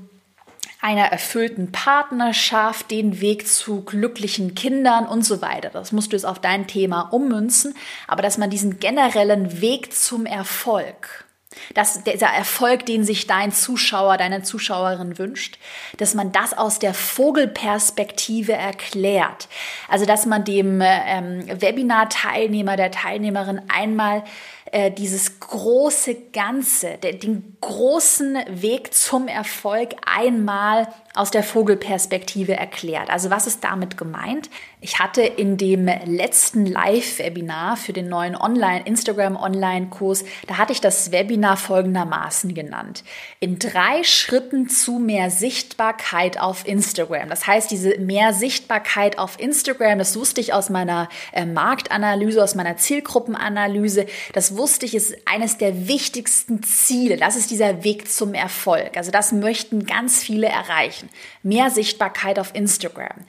einer 0.82 1.06
erfüllten 1.06 1.72
Partnerschaft, 1.72 2.89
den 2.89 3.22
Weg 3.22 3.48
zu 3.48 3.82
glücklichen 3.82 4.56
Kindern 4.56 5.06
und 5.06 5.24
so 5.24 5.41
weiter. 5.41 5.70
Das 5.70 5.91
musst 5.91 6.12
du 6.12 6.15
jetzt 6.15 6.26
auf 6.26 6.39
dein 6.39 6.65
Thema 6.65 7.02
ummünzen, 7.02 7.76
aber 8.08 8.24
dass 8.24 8.39
man 8.39 8.50
diesen 8.50 8.80
generellen 8.80 9.62
Weg 9.62 9.94
zum 9.94 10.26
Erfolg, 10.26 11.26
dass 11.74 12.04
dieser 12.04 12.28
Erfolg, 12.28 12.86
den 12.86 13.04
sich 13.04 13.28
dein 13.28 13.52
Zuschauer, 13.52 14.18
deine 14.18 14.44
Zuschauerin 14.44 15.18
wünscht, 15.18 15.58
dass 15.98 16.14
man 16.14 16.32
das 16.32 16.58
aus 16.58 16.80
der 16.80 16.94
Vogelperspektive 16.94 18.54
erklärt. 18.54 19.48
Also 19.88 20.06
dass 20.06 20.26
man 20.26 20.44
dem 20.44 20.82
ähm, 20.82 21.46
Webinar-Teilnehmer, 21.48 22.78
der 22.78 22.92
Teilnehmerin 22.92 23.62
einmal 23.74 24.24
äh, 24.72 24.92
dieses 24.92 25.40
große 25.40 26.16
Ganze, 26.32 26.98
den 26.98 27.58
großen 27.60 28.38
Weg 28.50 28.94
zum 28.94 29.28
Erfolg 29.28 29.96
einmal 30.06 30.88
aus 31.13 31.32
der 31.32 31.43
Vogelperspektive 31.43 32.54
erklärt. 32.54 33.10
Also 33.10 33.30
was 33.30 33.47
ist 33.47 33.63
damit 33.63 33.97
gemeint? 33.97 34.50
Ich 34.80 35.00
hatte 35.00 35.21
in 35.21 35.58
dem 35.58 35.88
letzten 36.06 36.65
Live-Webinar 36.65 37.78
für 37.78 37.93
den 37.93 38.10
neuen 38.10 38.36
Online 38.36 38.82
Instagram 38.86 39.36
Online-Kurs, 39.36 40.24
da 40.47 40.58
hatte 40.58 40.74
ich 40.74 40.82
das 40.82 41.12
Webinar 41.12 41.58
folgendermaßen 41.58 42.54
genannt: 42.54 43.04
In 43.39 43.60
drei 43.60 44.04
Schritten 44.04 44.69
zu 44.69 45.00
mehr 45.00 45.30
Sichtbarkeit 45.30 46.39
auf 46.39 46.65
Instagram. 46.67 47.30
Das 47.30 47.45
heißt, 47.45 47.69
diese 47.69 47.97
mehr 48.00 48.34
Sichtbarkeit 48.34 49.19
auf 49.19 49.39
Instagram, 49.39 50.00
das 50.00 50.17
wusste 50.17 50.41
ich 50.41 50.54
aus 50.54 50.69
meiner 50.69 51.10
äh, 51.32 51.45
Marktanalyse, 51.45 52.43
aus 52.43 52.56
meiner 52.56 52.78
Zielgruppenanalyse. 52.78 54.06
Das 54.34 54.58
wusste 54.58 54.86
ich, 54.86 54.95
ist 54.95 55.15
eines 55.26 55.58
der 55.58 55.88
wichtigsten 55.88 56.63
Ziele. 56.63 57.17
Das 57.17 57.36
ist 57.36 57.52
dieser 57.52 57.84
Weg 57.84 58.12
zum 58.12 58.34
Erfolg. 58.34 58.97
Also 58.97 59.12
das 59.12 59.32
möchten 59.32 59.86
ganz 59.86 60.24
viele 60.24 60.47
erreichen. 60.47 61.01
Mehr 61.44 61.70
Sichtbarkeit 61.70 62.40
auf 62.40 62.54
Instagram. 62.56 63.26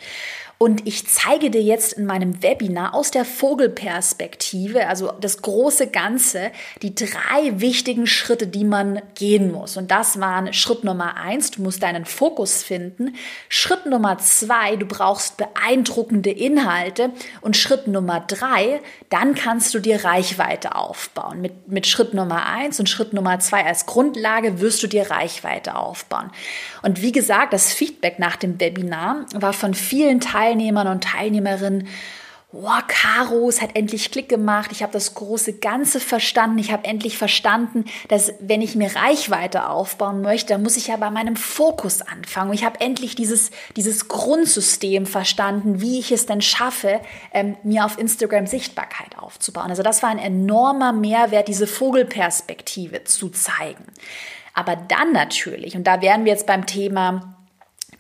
Und 0.63 0.87
ich 0.87 1.09
zeige 1.09 1.51
dir 1.51 1.61
jetzt 1.61 1.95
in 1.95 2.07
meinem 2.07 2.41
Webinar 2.41 2.95
aus 2.95 3.11
der 3.11 3.25
Vogelperspektive, 3.25 4.87
also 4.87 5.11
das 5.21 5.43
große 5.43 5.89
Ganze, 5.89 6.53
die 6.83 6.95
drei 6.95 7.59
wichtigen 7.61 8.07
Schritte, 8.07 8.47
die 8.47 8.63
man 8.63 9.03
gehen 9.17 9.51
muss. 9.51 9.77
Und 9.77 9.91
das 9.91 10.21
waren 10.21 10.53
Schritt 10.53 10.85
Nummer 10.85 11.17
eins, 11.17 11.51
du 11.51 11.63
musst 11.63 11.83
deinen 11.83 12.05
Fokus 12.05 12.63
finden. 12.63 13.17
Schritt 13.49 13.87
Nummer 13.87 14.19
zwei, 14.19 14.77
du 14.77 14.87
brauchst 14.87 15.37
beeindruckende 15.37 16.31
Inhalte. 16.31 17.11
Und 17.41 17.57
Schritt 17.57 17.89
Nummer 17.89 18.21
drei, 18.21 18.81
dann 19.11 19.35
kannst 19.35 19.75
du 19.75 19.81
dir 19.81 20.05
Reichweite 20.05 20.77
aufbauen. 20.77 21.41
Mit, 21.41 21.67
mit 21.67 21.89
Schritt 21.89 22.15
Nummer 22.15 22.47
eins 22.47 22.79
und 22.79 22.89
Schritt 22.89 23.13
Nummer 23.13 23.41
zwei 23.41 23.67
als 23.67 23.87
Grundlage 23.87 24.61
wirst 24.61 24.81
du 24.85 24.87
dir 24.87 25.11
Reichweite 25.11 25.75
aufbauen. 25.75 26.31
Und 26.83 27.03
wie 27.03 27.11
gesagt, 27.11 27.53
das 27.53 27.73
Feedback 27.73 28.21
nach 28.21 28.37
dem 28.37 28.61
Webinar 28.61 29.27
war 29.35 29.53
von 29.53 29.75
vielen 29.75 30.21
Teilen 30.21 30.52
Teilnehmern 30.53 30.89
und 30.89 31.05
Teilnehmerinnen, 31.05 31.89
Wow, 32.55 32.83
Caro, 32.87 33.49
es 33.49 33.63
hat 33.63 33.71
endlich 33.77 34.11
Klick 34.11 34.29
gemacht. 34.29 34.73
Ich 34.73 34.83
habe 34.83 34.93
das 34.93 35.15
große 35.15 35.55
Ganze 35.55 36.01
verstanden. 36.01 36.59
Ich 36.59 36.71
habe 36.71 36.85
endlich 36.85 37.17
verstanden, 37.17 37.87
dass 38.09 38.35
wenn 38.41 38.61
ich 38.61 38.75
mir 38.75 38.95
Reichweite 38.95 39.71
aufbauen 39.71 40.21
möchte, 40.21 40.53
dann 40.53 40.63
muss 40.63 40.77
ich 40.77 40.89
ja 40.89 40.99
bei 40.99 41.09
meinem 41.09 41.37
Fokus 41.37 42.03
anfangen. 42.03 42.53
Ich 42.53 42.63
habe 42.63 42.79
endlich 42.83 43.15
dieses, 43.15 43.53
dieses 43.75 44.07
Grundsystem 44.09 45.07
verstanden, 45.07 45.81
wie 45.81 45.99
ich 45.99 46.13
es 46.13 46.27
denn 46.27 46.43
schaffe, 46.43 47.01
ähm, 47.33 47.57
mir 47.63 47.87
auf 47.87 47.99
Instagram 47.99 48.47
Sichtbarkeit 48.47 49.19
aufzubauen. 49.19 49.71
Also 49.71 49.83
das 49.83 50.03
war 50.03 50.11
ein 50.11 50.19
enormer 50.19 50.93
Mehrwert, 50.93 51.49
diese 51.49 51.67
Vogelperspektive 51.67 53.05
zu 53.05 53.31
zeigen. 53.31 53.87
Aber 54.53 54.77
dann 54.77 55.13
natürlich, 55.13 55.75
und 55.75 55.87
da 55.87 56.03
wären 56.03 56.27
wir 56.27 56.33
jetzt 56.33 56.47
beim 56.47 56.67
Thema 56.67 57.42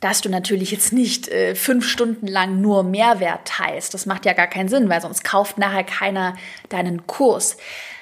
dass 0.02 0.20
du 0.20 0.28
natürlich 0.28 0.72
jetzt 0.72 0.92
nicht 0.92 1.28
äh, 1.28 1.54
fünf 1.54 1.88
Stunden 1.88 2.26
lang 2.26 2.60
nur 2.60 2.82
Mehrwert 2.82 3.46
teilst. 3.46 3.94
Das 3.94 4.04
macht 4.04 4.26
ja 4.26 4.32
gar 4.32 4.48
keinen 4.48 4.68
Sinn, 4.68 4.88
weil 4.88 5.00
sonst 5.00 5.22
kauft 5.22 5.58
nachher 5.58 5.84
keiner 5.84 6.34
deinen 6.68 7.06
Kurs. 7.06 7.56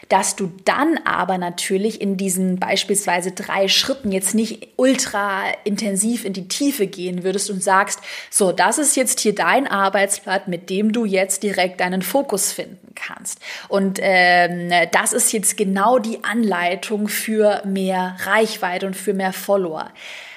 Dass 0.08 0.34
du 0.34 0.50
dann 0.64 0.98
aber 1.04 1.36
natürlich 1.36 2.00
in 2.00 2.16
diesen 2.16 2.58
beispielsweise 2.58 3.32
drei 3.32 3.68
Schritten 3.68 4.12
jetzt 4.12 4.34
nicht 4.34 4.68
ultra 4.76 5.42
intensiv 5.64 6.24
in 6.24 6.32
die 6.32 6.48
Tiefe 6.48 6.86
gehen 6.86 7.22
würdest 7.22 7.50
und 7.50 7.62
sagst, 7.62 8.00
so, 8.30 8.50
das 8.50 8.78
ist 8.78 8.96
jetzt 8.96 9.20
hier 9.20 9.34
dein 9.34 9.66
Arbeitsblatt, 9.68 10.48
mit 10.48 10.70
dem 10.70 10.92
du 10.92 11.04
jetzt 11.04 11.42
direkt 11.42 11.80
deinen 11.80 12.00
Fokus 12.00 12.50
finden 12.50 12.94
kannst. 12.94 13.40
Und 13.68 13.98
ähm, 14.00 14.72
das 14.90 15.12
ist 15.12 15.32
jetzt 15.32 15.58
genau 15.58 15.98
die 15.98 16.24
Anleitung 16.24 17.08
für 17.08 17.60
mehr 17.66 18.16
Reichweite 18.20 18.86
und 18.86 18.96
für 18.96 19.12
mehr 19.12 19.34
Follower. 19.34 19.90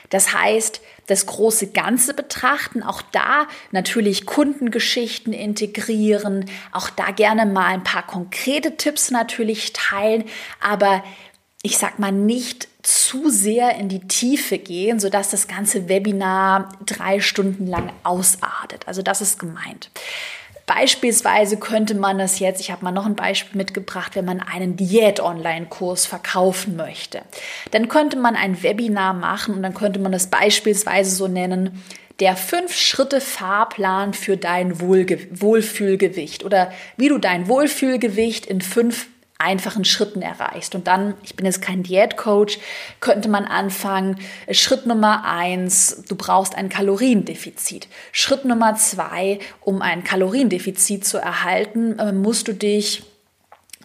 Das 0.10 0.36
heißt, 0.36 0.82
das 1.08 1.26
große 1.26 1.72
Ganze 1.72 2.13
betrachten, 2.13 2.84
auch 2.84 3.02
da 3.02 3.48
natürlich 3.72 4.26
Kundengeschichten 4.26 5.34
integrieren, 5.34 6.46
auch 6.72 6.89
da 6.89 7.12
gerne 7.12 7.46
mal 7.46 7.68
ein 7.68 7.84
paar 7.84 8.06
konkrete 8.06 8.78
Tipps 8.78 9.12
natürlich 9.12 9.74
teilen, 9.74 10.24
aber 10.62 11.04
ich 11.62 11.78
sag 11.78 11.98
mal 12.00 12.12
nicht 12.12 12.68
zu 12.84 13.30
sehr 13.30 13.76
in 13.76 13.88
die 13.88 14.06
Tiefe 14.08 14.58
gehen, 14.58 15.00
sodass 15.00 15.30
das 15.30 15.48
ganze 15.48 15.88
Webinar 15.88 16.78
drei 16.86 17.22
Stunden 17.22 17.66
lang 17.66 17.92
ausartet. 18.04 18.88
Also 18.88 19.02
das 19.02 19.22
ist 19.22 19.39
gemeint. 19.39 19.89
Beispielsweise 20.65 21.58
könnte 21.58 21.93
man 21.93 22.17
das 22.17 22.39
jetzt, 22.39 22.62
ich 22.62 22.71
habe 22.71 22.86
mal 22.86 22.91
noch 22.91 23.06
ein 23.06 23.15
Beispiel 23.15 23.58
mitgebracht, 23.58 24.15
wenn 24.15 24.26
man 24.26 24.39
einen 24.39 24.78
Diät-Online-Kurs 24.78 26.06
verkaufen 26.06 26.78
möchte. 26.78 27.21
Dann 27.71 27.89
könnte 27.89 28.17
man 28.17 28.36
ein 28.36 28.63
Webinar 28.63 29.13
machen 29.13 29.56
und 29.56 29.63
dann 29.63 29.73
könnte 29.73 29.99
man 29.99 30.13
das 30.13 30.28
beispielsweise 30.28 31.13
so 31.13 31.28
nennen, 31.28 31.84
der 32.19 32.38
Fünf-Schritte-Fahrplan 32.38 34.13
für 34.13 34.38
dein 34.38 34.80
Wohlge 34.80 35.28
Wohlfühlgewicht 35.32 36.45
oder 36.45 36.71
wie 36.95 37.10
du 37.10 37.17
dein 37.17 37.47
Wohlfühlgewicht 37.47 38.45
in 38.45 38.62
fünf 38.62 39.08
einfachen 39.38 39.84
Schritten 39.84 40.22
erreichst. 40.22 40.76
Und 40.76 40.88
dann, 40.88 41.15
ich 41.24 41.36
bin 41.36 41.46
jetzt 41.46 41.62
kein 41.62 41.84
Diätcoach, 41.84 42.60
könnte 43.00 43.30
man 43.30 43.46
anfangen, 43.46 44.17
Schritt 44.52 44.86
Nummer 44.86 45.26
eins, 45.26 46.04
du 46.08 46.15
brauchst 46.15 46.56
ein 46.56 46.69
Kaloriendefizit. 46.69 47.88
Schritt 48.12 48.46
Nummer 48.46 48.76
zwei, 48.76 49.39
um 49.62 49.82
ein 49.82 50.04
Kaloriendefizit 50.04 51.06
zu 51.06 51.17
erhalten, 51.17 52.00
äh, 52.00 52.13
musst 52.13 52.48
du 52.48 52.54
dich 52.54 53.04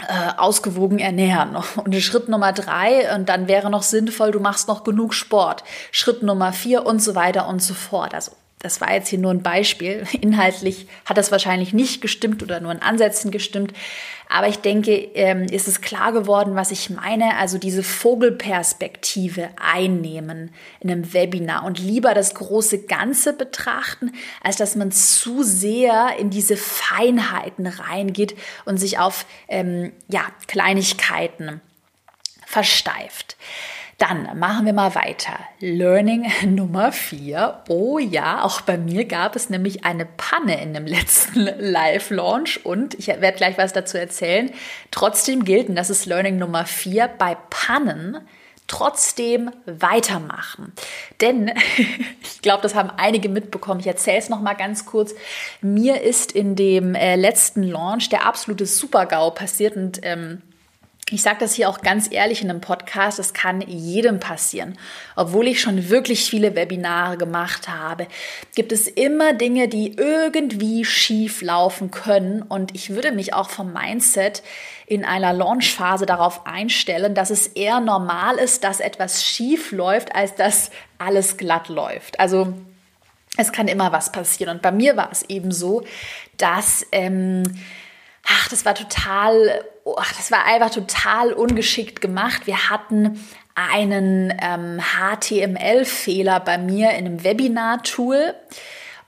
äh, 0.06 0.30
ausgewogen 0.36 1.00
ernähren. 1.00 1.56
Und 1.76 1.94
Schritt 1.96 2.28
Nummer 2.28 2.52
drei, 2.52 3.14
und 3.14 3.28
dann 3.28 3.48
wäre 3.48 3.68
noch 3.68 3.82
sinnvoll, 3.82 4.30
du 4.30 4.40
machst 4.40 4.68
noch 4.68 4.84
genug 4.84 5.12
Sport. 5.12 5.64
Schritt 5.90 6.22
Nummer 6.22 6.52
vier 6.52 6.86
und 6.86 7.02
so 7.02 7.14
weiter 7.16 7.48
und 7.48 7.60
so 7.60 7.74
fort. 7.74 8.14
Also 8.14 8.32
das 8.58 8.80
war 8.80 8.92
jetzt 8.92 9.08
hier 9.08 9.18
nur 9.18 9.30
ein 9.30 9.42
Beispiel. 9.42 10.06
Inhaltlich 10.20 10.86
hat 11.04 11.16
das 11.16 11.30
wahrscheinlich 11.30 11.72
nicht 11.72 12.00
gestimmt 12.00 12.42
oder 12.42 12.60
nur 12.60 12.72
in 12.72 12.82
Ansätzen 12.82 13.30
gestimmt. 13.30 13.72
Aber 14.30 14.46
ich 14.48 14.58
denke, 14.58 14.92
ähm, 14.92 15.44
ist 15.44 15.68
es 15.68 15.80
klar 15.80 16.12
geworden, 16.12 16.54
was 16.54 16.70
ich 16.70 16.90
meine. 16.90 17.36
Also 17.36 17.56
diese 17.56 17.82
Vogelperspektive 17.82 19.48
einnehmen 19.56 20.50
in 20.80 20.90
einem 20.90 21.14
Webinar 21.14 21.64
und 21.64 21.78
lieber 21.78 22.12
das 22.12 22.34
große 22.34 22.84
Ganze 22.84 23.32
betrachten, 23.32 24.12
als 24.42 24.56
dass 24.56 24.76
man 24.76 24.92
zu 24.92 25.42
sehr 25.42 26.16
in 26.18 26.28
diese 26.28 26.58
Feinheiten 26.58 27.66
reingeht 27.66 28.36
und 28.66 28.76
sich 28.76 28.98
auf 28.98 29.24
ähm, 29.48 29.92
ja, 30.08 30.22
Kleinigkeiten 30.46 31.62
versteift. 32.44 33.36
Dann 33.98 34.38
machen 34.38 34.64
wir 34.64 34.72
mal 34.72 34.94
weiter. 34.94 35.40
Learning 35.58 36.30
Nummer 36.46 36.92
vier. 36.92 37.64
Oh 37.68 37.98
ja, 37.98 38.44
auch 38.44 38.60
bei 38.60 38.78
mir 38.78 39.04
gab 39.04 39.34
es 39.34 39.50
nämlich 39.50 39.84
eine 39.84 40.06
Panne 40.06 40.62
in 40.62 40.72
dem 40.72 40.86
letzten 40.86 41.40
Live-Launch 41.58 42.64
und 42.64 42.94
ich 42.94 43.08
werde 43.08 43.36
gleich 43.36 43.58
was 43.58 43.72
dazu 43.72 43.98
erzählen. 43.98 44.52
Trotzdem 44.92 45.44
gilt, 45.44 45.68
und 45.68 45.74
das 45.74 45.90
ist 45.90 46.06
Learning 46.06 46.38
Nummer 46.38 46.64
vier, 46.64 47.08
bei 47.08 47.36
Pannen 47.50 48.18
trotzdem 48.68 49.50
weitermachen. 49.66 50.72
Denn 51.20 51.50
ich 52.22 52.40
glaube, 52.40 52.62
das 52.62 52.76
haben 52.76 52.90
einige 52.96 53.28
mitbekommen. 53.28 53.80
Ich 53.80 53.86
erzähle 53.88 54.18
es 54.18 54.28
noch 54.28 54.40
mal 54.40 54.54
ganz 54.54 54.86
kurz. 54.86 55.12
Mir 55.60 56.02
ist 56.02 56.30
in 56.30 56.54
dem 56.54 56.94
äh, 56.94 57.16
letzten 57.16 57.64
Launch 57.64 58.10
der 58.10 58.26
absolute 58.26 58.66
Super-GAU 58.66 59.32
passiert 59.32 59.74
und 59.74 59.98
ähm, 60.02 60.42
ich 61.10 61.22
sage 61.22 61.38
das 61.40 61.54
hier 61.54 61.68
auch 61.68 61.80
ganz 61.80 62.08
ehrlich 62.10 62.42
in 62.42 62.50
einem 62.50 62.60
Podcast, 62.60 63.18
es 63.18 63.32
kann 63.32 63.62
jedem 63.62 64.20
passieren. 64.20 64.78
Obwohl 65.16 65.46
ich 65.46 65.60
schon 65.60 65.88
wirklich 65.88 66.28
viele 66.28 66.54
Webinare 66.54 67.16
gemacht 67.16 67.68
habe, 67.68 68.06
gibt 68.54 68.72
es 68.72 68.86
immer 68.86 69.32
Dinge, 69.32 69.68
die 69.68 69.96
irgendwie 69.96 70.84
schief 70.84 71.40
laufen 71.40 71.90
können. 71.90 72.42
Und 72.42 72.74
ich 72.74 72.90
würde 72.90 73.12
mich 73.12 73.32
auch 73.32 73.48
vom 73.48 73.72
Mindset 73.72 74.42
in 74.86 75.04
einer 75.04 75.32
Launchphase 75.32 76.04
darauf 76.04 76.46
einstellen, 76.46 77.14
dass 77.14 77.30
es 77.30 77.46
eher 77.46 77.80
normal 77.80 78.36
ist, 78.36 78.64
dass 78.64 78.80
etwas 78.80 79.24
schief 79.24 79.72
läuft, 79.72 80.14
als 80.14 80.34
dass 80.34 80.70
alles 80.98 81.38
glatt 81.38 81.68
läuft. 81.68 82.20
Also 82.20 82.52
es 83.38 83.52
kann 83.52 83.68
immer 83.68 83.92
was 83.92 84.12
passieren. 84.12 84.56
Und 84.56 84.62
bei 84.62 84.72
mir 84.72 84.96
war 84.96 85.10
es 85.10 85.22
eben 85.22 85.52
so, 85.52 85.84
dass... 86.36 86.86
Ähm, 86.92 87.44
ach, 88.28 88.48
das 88.48 88.64
war 88.64 88.74
total, 88.74 89.64
ach, 89.96 90.12
das 90.16 90.30
war 90.30 90.44
einfach 90.44 90.70
total 90.70 91.32
ungeschickt 91.32 92.00
gemacht. 92.00 92.46
Wir 92.46 92.70
hatten 92.70 93.24
einen 93.54 94.32
ähm, 94.40 94.80
HTML-Fehler 94.80 96.40
bei 96.40 96.58
mir 96.58 96.90
in 96.90 97.06
einem 97.06 97.24
Webinar-Tool 97.24 98.34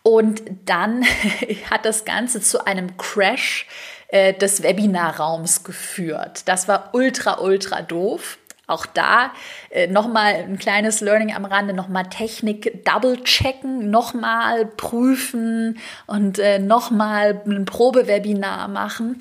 und 0.03 0.43
dann 0.65 1.05
hat 1.71 1.85
das 1.85 2.05
Ganze 2.05 2.41
zu 2.41 2.67
einem 2.67 2.97
Crash 2.97 3.67
äh, 4.09 4.33
des 4.35 4.63
Webinarraums 4.63 5.63
geführt. 5.63 6.43
Das 6.49 6.67
war 6.67 6.91
ultra, 6.95 7.41
ultra 7.41 7.83
doof. 7.83 8.39
Auch 8.71 8.87
da 8.87 9.33
äh, 9.71 9.87
nochmal 9.87 10.35
ein 10.35 10.59
kleines 10.59 11.01
Learning 11.01 11.35
am 11.35 11.45
Rande, 11.45 11.75
nochmal 11.75 12.05
Technik 12.09 12.85
double 12.85 13.23
checken, 13.25 13.91
nochmal 13.91 14.67
prüfen 14.67 15.79
und 16.07 16.39
äh, 16.39 16.59
nochmal 16.59 17.43
ein 17.47 17.65
Probewebinar 17.65 18.69
machen. 18.69 19.21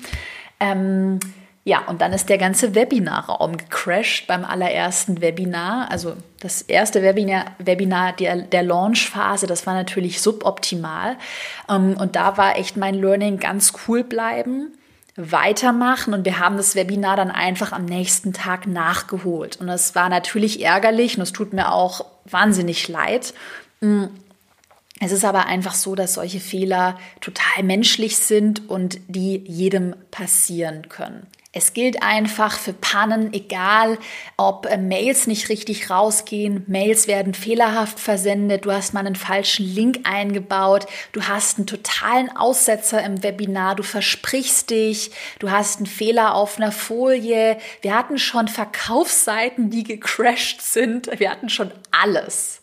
Ähm, 0.60 1.20
ja, 1.62 1.82
und 1.86 2.00
dann 2.00 2.12
ist 2.12 2.28
der 2.30 2.38
ganze 2.38 2.74
Webinarraum 2.74 3.56
gecrashed 3.56 4.26
beim 4.26 4.44
allerersten 4.44 5.20
Webinar. 5.20 5.90
Also 5.90 6.16
das 6.40 6.62
erste 6.62 7.02
Webinar, 7.02 7.52
Webinar 7.58 8.14
der, 8.14 8.36
der 8.36 8.62
Launchphase, 8.62 9.46
das 9.46 9.66
war 9.66 9.74
natürlich 9.74 10.22
suboptimal. 10.22 11.16
Ähm, 11.68 11.96
und 11.98 12.16
da 12.16 12.38
war 12.38 12.56
echt 12.56 12.76
mein 12.76 12.94
Learning 12.94 13.38
ganz 13.38 13.72
cool 13.86 14.04
bleiben 14.04 14.72
weitermachen 15.20 16.14
und 16.14 16.24
wir 16.24 16.38
haben 16.38 16.56
das 16.56 16.74
Webinar 16.74 17.16
dann 17.16 17.30
einfach 17.30 17.72
am 17.72 17.84
nächsten 17.84 18.32
Tag 18.32 18.66
nachgeholt. 18.66 19.58
Und 19.60 19.66
das 19.66 19.94
war 19.94 20.08
natürlich 20.08 20.62
ärgerlich 20.62 21.16
und 21.16 21.22
es 21.22 21.32
tut 21.32 21.52
mir 21.52 21.72
auch 21.72 22.04
wahnsinnig 22.24 22.88
leid. 22.88 23.34
Mm, 23.80 24.04
es 25.00 25.12
ist 25.12 25.24
aber 25.24 25.46
einfach 25.46 25.74
so, 25.74 25.94
dass 25.94 26.14
solche 26.14 26.40
Fehler 26.40 26.98
total 27.20 27.62
menschlich 27.62 28.18
sind 28.18 28.68
und 28.68 29.00
die 29.08 29.38
jedem 29.46 29.94
passieren 30.10 30.88
können. 30.88 31.26
Es 31.52 31.72
gilt 31.72 32.00
einfach 32.00 32.56
für 32.56 32.72
Pannen, 32.72 33.32
egal 33.32 33.98
ob 34.36 34.66
äh, 34.66 34.76
Mails 34.76 35.26
nicht 35.26 35.48
richtig 35.48 35.90
rausgehen, 35.90 36.62
Mails 36.68 37.08
werden 37.08 37.34
fehlerhaft 37.34 37.98
versendet, 37.98 38.66
du 38.66 38.70
hast 38.70 38.94
mal 38.94 39.04
einen 39.04 39.16
falschen 39.16 39.66
Link 39.66 39.98
eingebaut, 40.04 40.86
du 41.10 41.22
hast 41.22 41.58
einen 41.58 41.66
totalen 41.66 42.30
Aussetzer 42.36 43.02
im 43.02 43.24
Webinar, 43.24 43.74
du 43.74 43.82
versprichst 43.82 44.70
dich, 44.70 45.10
du 45.40 45.50
hast 45.50 45.78
einen 45.78 45.86
Fehler 45.86 46.36
auf 46.36 46.56
einer 46.56 46.70
Folie. 46.70 47.58
Wir 47.82 47.96
hatten 47.96 48.18
schon 48.18 48.46
Verkaufsseiten, 48.46 49.70
die 49.70 49.82
gecrashed 49.82 50.62
sind, 50.62 51.18
wir 51.18 51.32
hatten 51.32 51.48
schon 51.48 51.72
alles 51.90 52.59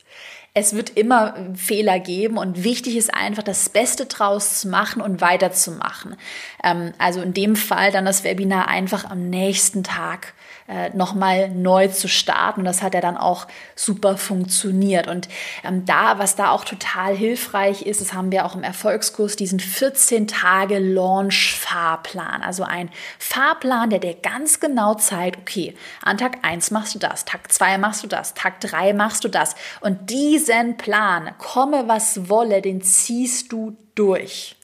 es 0.58 0.74
wird 0.74 0.90
immer 0.98 1.36
Fehler 1.56 2.00
geben 2.00 2.38
und 2.38 2.64
wichtig 2.64 2.98
ist 2.98 3.14
einfach, 3.14 3.44
das 3.44 3.70
Beste 3.70 4.08
draus 4.08 4.60
zu 4.60 4.70
machen 4.70 5.04
und 5.04 5.22
weiterzumachen. 5.22 6.16
Ähm, 6.64 6.94
also 6.98 7.22
in 7.22 7.34
dem 7.34 7.56
Fall 7.56 7.92
dann 7.92 8.06
das 8.06 8.24
Webinar 8.24 8.68
einfach 8.68 9.06
am 9.06 9.30
nächsten 9.30 9.84
Tag 9.84 10.34
äh, 10.68 10.90
nochmal 10.90 11.50
neu 11.50 11.88
zu 11.88 12.08
starten. 12.08 12.62
Und 12.62 12.66
das 12.66 12.82
hat 12.82 12.94
ja 12.94 13.02
dann 13.02 13.16
auch 13.16 13.48
super 13.76 14.18
funktioniert. 14.18 15.08
Und 15.08 15.30
ähm, 15.64 15.86
da, 15.86 16.20
was 16.20 16.36
da 16.36 16.52
auch 16.52 16.66
total 16.66 17.16
hilfreich 17.16 17.84
ist, 17.84 18.02
das 18.02 18.14
haben 18.14 18.32
wir 18.32 18.46
auch 18.46 18.56
im 18.56 18.64
Erfolgskurs, 18.64 19.38
diesen 19.38 19.60
14 19.60 20.28
Tage 20.28 20.80
Launch-Fahrplan. 20.80 22.42
Also 22.44 22.64
ein 22.64 22.90
Fahrplan, 23.18 23.90
der 23.90 24.00
dir 24.00 24.16
ganz 24.16 24.60
genau 24.60 24.96
zeigt, 24.96 25.40
okay, 25.40 25.74
an 26.02 26.18
Tag 26.18 26.40
1 26.42 26.72
machst 26.72 26.96
du 26.96 27.00
das, 27.00 27.24
Tag 27.24 27.52
2 27.52 27.78
machst 27.78 28.04
du 28.04 28.08
das, 28.08 28.34
Tag 28.34 28.60
3 28.60 28.92
machst 28.92 29.24
du 29.24 29.30
das. 29.30 29.56
Und 29.80 30.10
diesen 30.10 30.76
Plan, 30.76 31.32
komme 31.38 31.88
was 31.88 32.28
wolle, 32.30 32.62
den 32.62 32.82
ziehst 32.82 33.54
du 33.54 33.78
durch 33.96 34.57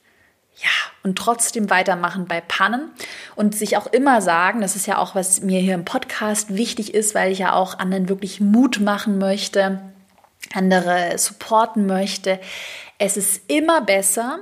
ja, 0.64 0.70
und 1.02 1.18
trotzdem 1.18 1.68
weitermachen 1.68 2.24
bei 2.24 2.40
Pannen 2.40 2.90
und 3.36 3.54
sich 3.54 3.76
auch 3.76 3.86
immer 3.86 4.22
sagen, 4.22 4.62
das 4.62 4.76
ist 4.76 4.86
ja 4.86 4.96
auch, 4.96 5.14
was 5.14 5.42
mir 5.42 5.60
hier 5.60 5.74
im 5.74 5.84
Podcast 5.84 6.56
wichtig 6.56 6.94
ist, 6.94 7.14
weil 7.14 7.30
ich 7.30 7.40
ja 7.40 7.52
auch 7.52 7.78
anderen 7.78 8.08
wirklich 8.08 8.40
Mut 8.40 8.80
machen 8.80 9.18
möchte, 9.18 9.80
andere 10.54 11.18
supporten 11.18 11.86
möchte. 11.86 12.40
Es 12.96 13.18
ist 13.18 13.42
immer 13.50 13.82
besser, 13.82 14.38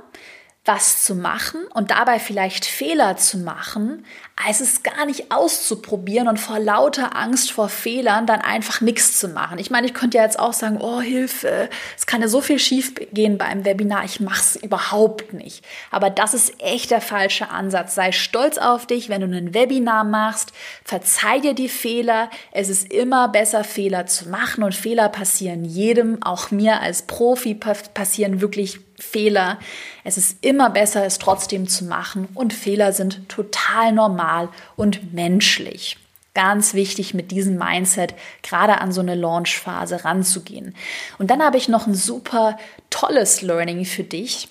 was 0.65 1.03
zu 1.03 1.13
machen 1.13 1.65
und 1.73 1.91
dabei 1.91 2.19
vielleicht 2.19 2.63
Fehler 2.63 3.17
zu 3.17 3.37
machen, 3.37 4.05
als 4.47 4.61
es 4.61 4.81
gar 4.81 5.05
nicht 5.05 5.29
auszuprobieren 5.29 6.29
und 6.29 6.39
vor 6.39 6.57
lauter 6.57 7.17
Angst 7.17 7.51
vor 7.51 7.67
Fehlern 7.67 8.25
dann 8.25 8.39
einfach 8.39 8.79
nichts 8.79 9.19
zu 9.19 9.27
machen. 9.27 9.59
Ich 9.59 9.71
meine, 9.71 9.87
ich 9.87 9.93
könnte 9.93 10.17
ja 10.17 10.23
jetzt 10.23 10.39
auch 10.39 10.53
sagen, 10.53 10.79
oh 10.79 11.01
Hilfe, 11.01 11.69
es 11.97 12.05
kann 12.05 12.21
ja 12.21 12.29
so 12.29 12.39
viel 12.39 12.59
schief 12.59 12.93
gehen 13.11 13.37
beim 13.37 13.65
Webinar, 13.65 14.05
ich 14.05 14.21
mache 14.21 14.39
es 14.39 14.55
überhaupt 14.55 15.33
nicht. 15.33 15.65
Aber 15.91 16.09
das 16.09 16.33
ist 16.33 16.53
echt 16.61 16.91
der 16.91 17.01
falsche 17.01 17.49
Ansatz. 17.49 17.93
Sei 17.93 18.13
stolz 18.13 18.57
auf 18.57 18.87
dich, 18.87 19.09
wenn 19.09 19.19
du 19.19 19.27
ein 19.27 19.53
Webinar 19.53 20.05
machst, 20.05 20.53
verzeih 20.85 21.39
dir 21.39 21.55
die 21.55 21.69
Fehler. 21.69 22.29
Es 22.53 22.69
ist 22.69 22.91
immer 22.91 23.27
besser, 23.27 23.65
Fehler 23.65 24.05
zu 24.05 24.29
machen 24.29 24.63
und 24.63 24.73
Fehler 24.73 25.09
passieren 25.09 25.65
jedem, 25.65 26.23
auch 26.23 26.51
mir 26.51 26.79
als 26.79 27.01
Profi 27.01 27.53
passieren 27.53 28.39
wirklich 28.39 28.79
Fehler. 29.03 29.59
Es 30.03 30.17
ist 30.17 30.37
immer 30.43 30.69
besser, 30.69 31.05
es 31.05 31.19
trotzdem 31.19 31.67
zu 31.67 31.85
machen 31.85 32.27
und 32.33 32.53
Fehler 32.53 32.93
sind 32.93 33.29
total 33.29 33.91
normal 33.91 34.49
und 34.75 35.13
menschlich. 35.13 35.97
Ganz 36.33 36.73
wichtig 36.73 37.13
mit 37.13 37.29
diesem 37.29 37.57
Mindset 37.57 38.15
gerade 38.41 38.81
an 38.81 38.91
so 38.91 39.01
eine 39.01 39.13
Launchphase 39.13 40.03
ranzugehen. 40.03 40.75
Und 41.19 41.29
dann 41.29 41.43
habe 41.43 41.57
ich 41.57 41.69
noch 41.69 41.85
ein 41.85 41.93
super 41.93 42.57
tolles 42.89 43.43
Learning 43.43 43.85
für 43.85 44.03
dich. 44.03 44.47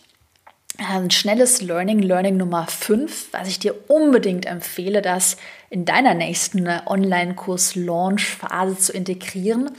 Ein 0.79 1.11
schnelles 1.11 1.61
Learning, 1.61 1.99
Learning 1.99 2.37
Nummer 2.37 2.67
5, 2.67 3.33
was 3.33 3.49
ich 3.49 3.59
dir 3.59 3.75
unbedingt 3.89 4.47
empfehle, 4.47 5.03
das 5.03 5.37
in 5.73 5.85
deiner 5.87 6.13
nächsten 6.13 6.69
Online-Kurs-Launch-Phase 6.69 8.77
zu 8.77 8.93
integrieren. 8.93 9.71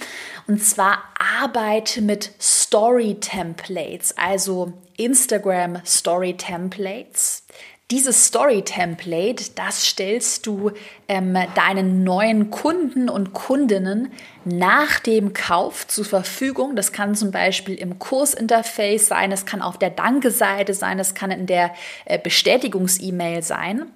Und 0.48 0.64
zwar 0.64 1.04
arbeite 1.40 2.02
mit 2.02 2.32
Story-Templates, 2.42 4.18
also 4.18 4.74
Instagram 4.98 5.80
Story-Templates. 5.86 7.46
Dieses 7.92 8.26
Story-Template, 8.26 9.52
das 9.54 9.86
stellst 9.86 10.48
du 10.48 10.72
ähm, 11.08 11.38
deinen 11.54 12.04
neuen 12.04 12.50
Kunden 12.50 13.08
und 13.08 13.34
Kundinnen 13.34 14.12
nach 14.46 15.00
dem 15.00 15.34
Kauf 15.34 15.88
zur 15.88 16.06
Verfügung. 16.06 16.76
Das 16.76 16.92
kann 16.92 17.14
zum 17.14 17.30
Beispiel 17.30 17.76
im 17.76 18.00
Kursinterface 18.00 19.10
sein, 19.10 19.32
es 19.32 19.46
kann 19.46 19.62
auf 19.62 19.78
der 19.78 19.92
Danke-Seite 19.92 20.74
sein, 20.74 20.98
es 20.98 21.14
kann 21.14 21.30
in 21.30 21.46
der 21.46 21.72
äh, 22.06 22.18
Bestätigungs-E-Mail 22.18 23.44
sein. 23.44 23.92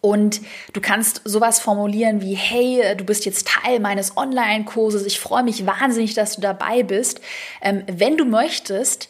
Und 0.00 0.40
du 0.72 0.80
kannst 0.80 1.20
sowas 1.24 1.60
formulieren 1.60 2.22
wie, 2.22 2.34
hey, 2.34 2.96
du 2.96 3.04
bist 3.04 3.26
jetzt 3.26 3.46
Teil 3.46 3.80
meines 3.80 4.16
Online-Kurses, 4.16 5.04
ich 5.04 5.20
freue 5.20 5.42
mich 5.42 5.66
wahnsinnig, 5.66 6.14
dass 6.14 6.36
du 6.36 6.40
dabei 6.40 6.82
bist. 6.82 7.20
Ähm, 7.60 7.84
wenn 7.86 8.16
du 8.16 8.24
möchtest, 8.24 9.08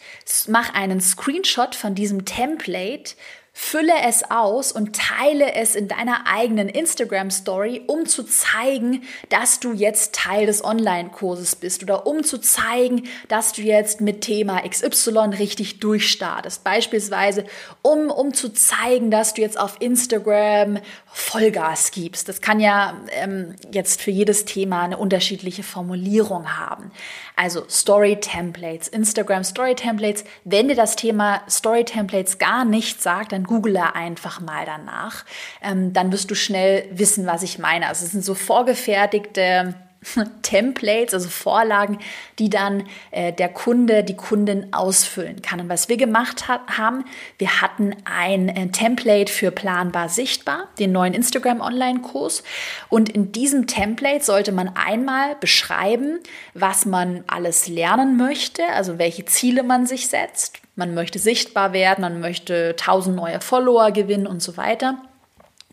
mach 0.48 0.74
einen 0.74 1.00
Screenshot 1.00 1.76
von 1.76 1.94
diesem 1.94 2.24
Template, 2.24 3.14
Fülle 3.52 3.92
es 4.06 4.30
aus 4.30 4.70
und 4.70 4.96
teile 4.96 5.54
es 5.54 5.74
in 5.74 5.88
deiner 5.88 6.26
eigenen 6.26 6.68
Instagram 6.68 7.30
Story, 7.30 7.82
um 7.86 8.06
zu 8.06 8.22
zeigen, 8.22 9.02
dass 9.28 9.58
du 9.58 9.72
jetzt 9.72 10.14
Teil 10.14 10.46
des 10.46 10.64
Online-Kurses 10.64 11.56
bist 11.56 11.82
oder 11.82 12.06
um 12.06 12.22
zu 12.22 12.38
zeigen, 12.38 13.08
dass 13.28 13.52
du 13.52 13.62
jetzt 13.62 14.00
mit 14.00 14.20
Thema 14.20 14.60
XY 14.68 15.36
richtig 15.38 15.80
durchstartest. 15.80 16.62
Beispielsweise, 16.62 17.44
um, 17.82 18.10
um 18.10 18.34
zu 18.34 18.52
zeigen, 18.52 19.10
dass 19.10 19.34
du 19.34 19.42
jetzt 19.42 19.58
auf 19.58 19.76
Instagram 19.80 20.78
Vollgas 21.12 21.90
gibst. 21.90 22.28
Das 22.28 22.40
kann 22.40 22.60
ja 22.60 23.00
ähm, 23.10 23.56
jetzt 23.72 24.00
für 24.00 24.12
jedes 24.12 24.44
Thema 24.44 24.82
eine 24.82 24.96
unterschiedliche 24.96 25.64
Formulierung 25.64 26.56
haben. 26.56 26.92
Also 27.34 27.64
Story 27.68 28.20
Templates, 28.20 28.86
Instagram 28.86 29.42
Story 29.42 29.74
Templates. 29.74 30.24
Wenn 30.44 30.68
dir 30.68 30.76
das 30.76 30.94
Thema 30.94 31.42
Story 31.48 31.84
Templates 31.84 32.38
gar 32.38 32.64
nicht 32.64 33.02
sagt, 33.02 33.32
dann 33.32 33.42
google 33.50 33.78
einfach 33.78 34.40
mal 34.40 34.64
danach. 34.64 35.24
Ähm, 35.60 35.92
dann 35.92 36.12
wirst 36.12 36.30
du 36.30 36.36
schnell 36.36 36.86
wissen, 36.92 37.26
was 37.26 37.42
ich 37.42 37.58
meine. 37.58 37.88
Also 37.88 38.04
es 38.04 38.12
sind 38.12 38.24
so 38.24 38.34
vorgefertigte 38.34 39.74
Templates, 40.42 41.12
also 41.12 41.28
Vorlagen, 41.28 41.98
die 42.38 42.48
dann 42.48 42.84
äh, 43.10 43.32
der 43.32 43.48
Kunde, 43.48 44.04
die 44.04 44.16
Kundin 44.16 44.72
ausfüllen 44.72 45.42
kann. 45.42 45.60
Und 45.60 45.68
was 45.68 45.88
wir 45.88 45.96
gemacht 45.96 46.46
hat, 46.46 46.78
haben, 46.78 47.04
wir 47.38 47.60
hatten 47.60 47.96
ein 48.04 48.48
äh, 48.48 48.68
Template 48.68 49.32
für 49.32 49.50
planbar 49.50 50.08
sichtbar, 50.08 50.68
den 50.78 50.92
neuen 50.92 51.12
Instagram 51.12 51.60
Online-Kurs. 51.60 52.44
Und 52.88 53.08
in 53.08 53.32
diesem 53.32 53.66
Template 53.66 54.24
sollte 54.24 54.52
man 54.52 54.68
einmal 54.76 55.34
beschreiben, 55.40 56.20
was 56.54 56.86
man 56.86 57.24
alles 57.26 57.66
lernen 57.66 58.16
möchte, 58.16 58.62
also 58.68 58.98
welche 58.98 59.24
Ziele 59.24 59.64
man 59.64 59.86
sich 59.86 60.06
setzt. 60.06 60.59
Man 60.80 60.94
möchte 60.94 61.18
sichtbar 61.18 61.74
werden, 61.74 62.00
man 62.00 62.20
möchte 62.20 62.70
1000 62.70 63.14
neue 63.14 63.42
Follower 63.42 63.90
gewinnen 63.90 64.26
und 64.26 64.42
so 64.42 64.56
weiter. 64.56 64.96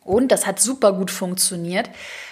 Und 0.03 0.33
das 0.33 0.45
hat 0.45 0.59
super 0.59 0.91
gut 0.91 1.11
funktioniert. 1.11 1.89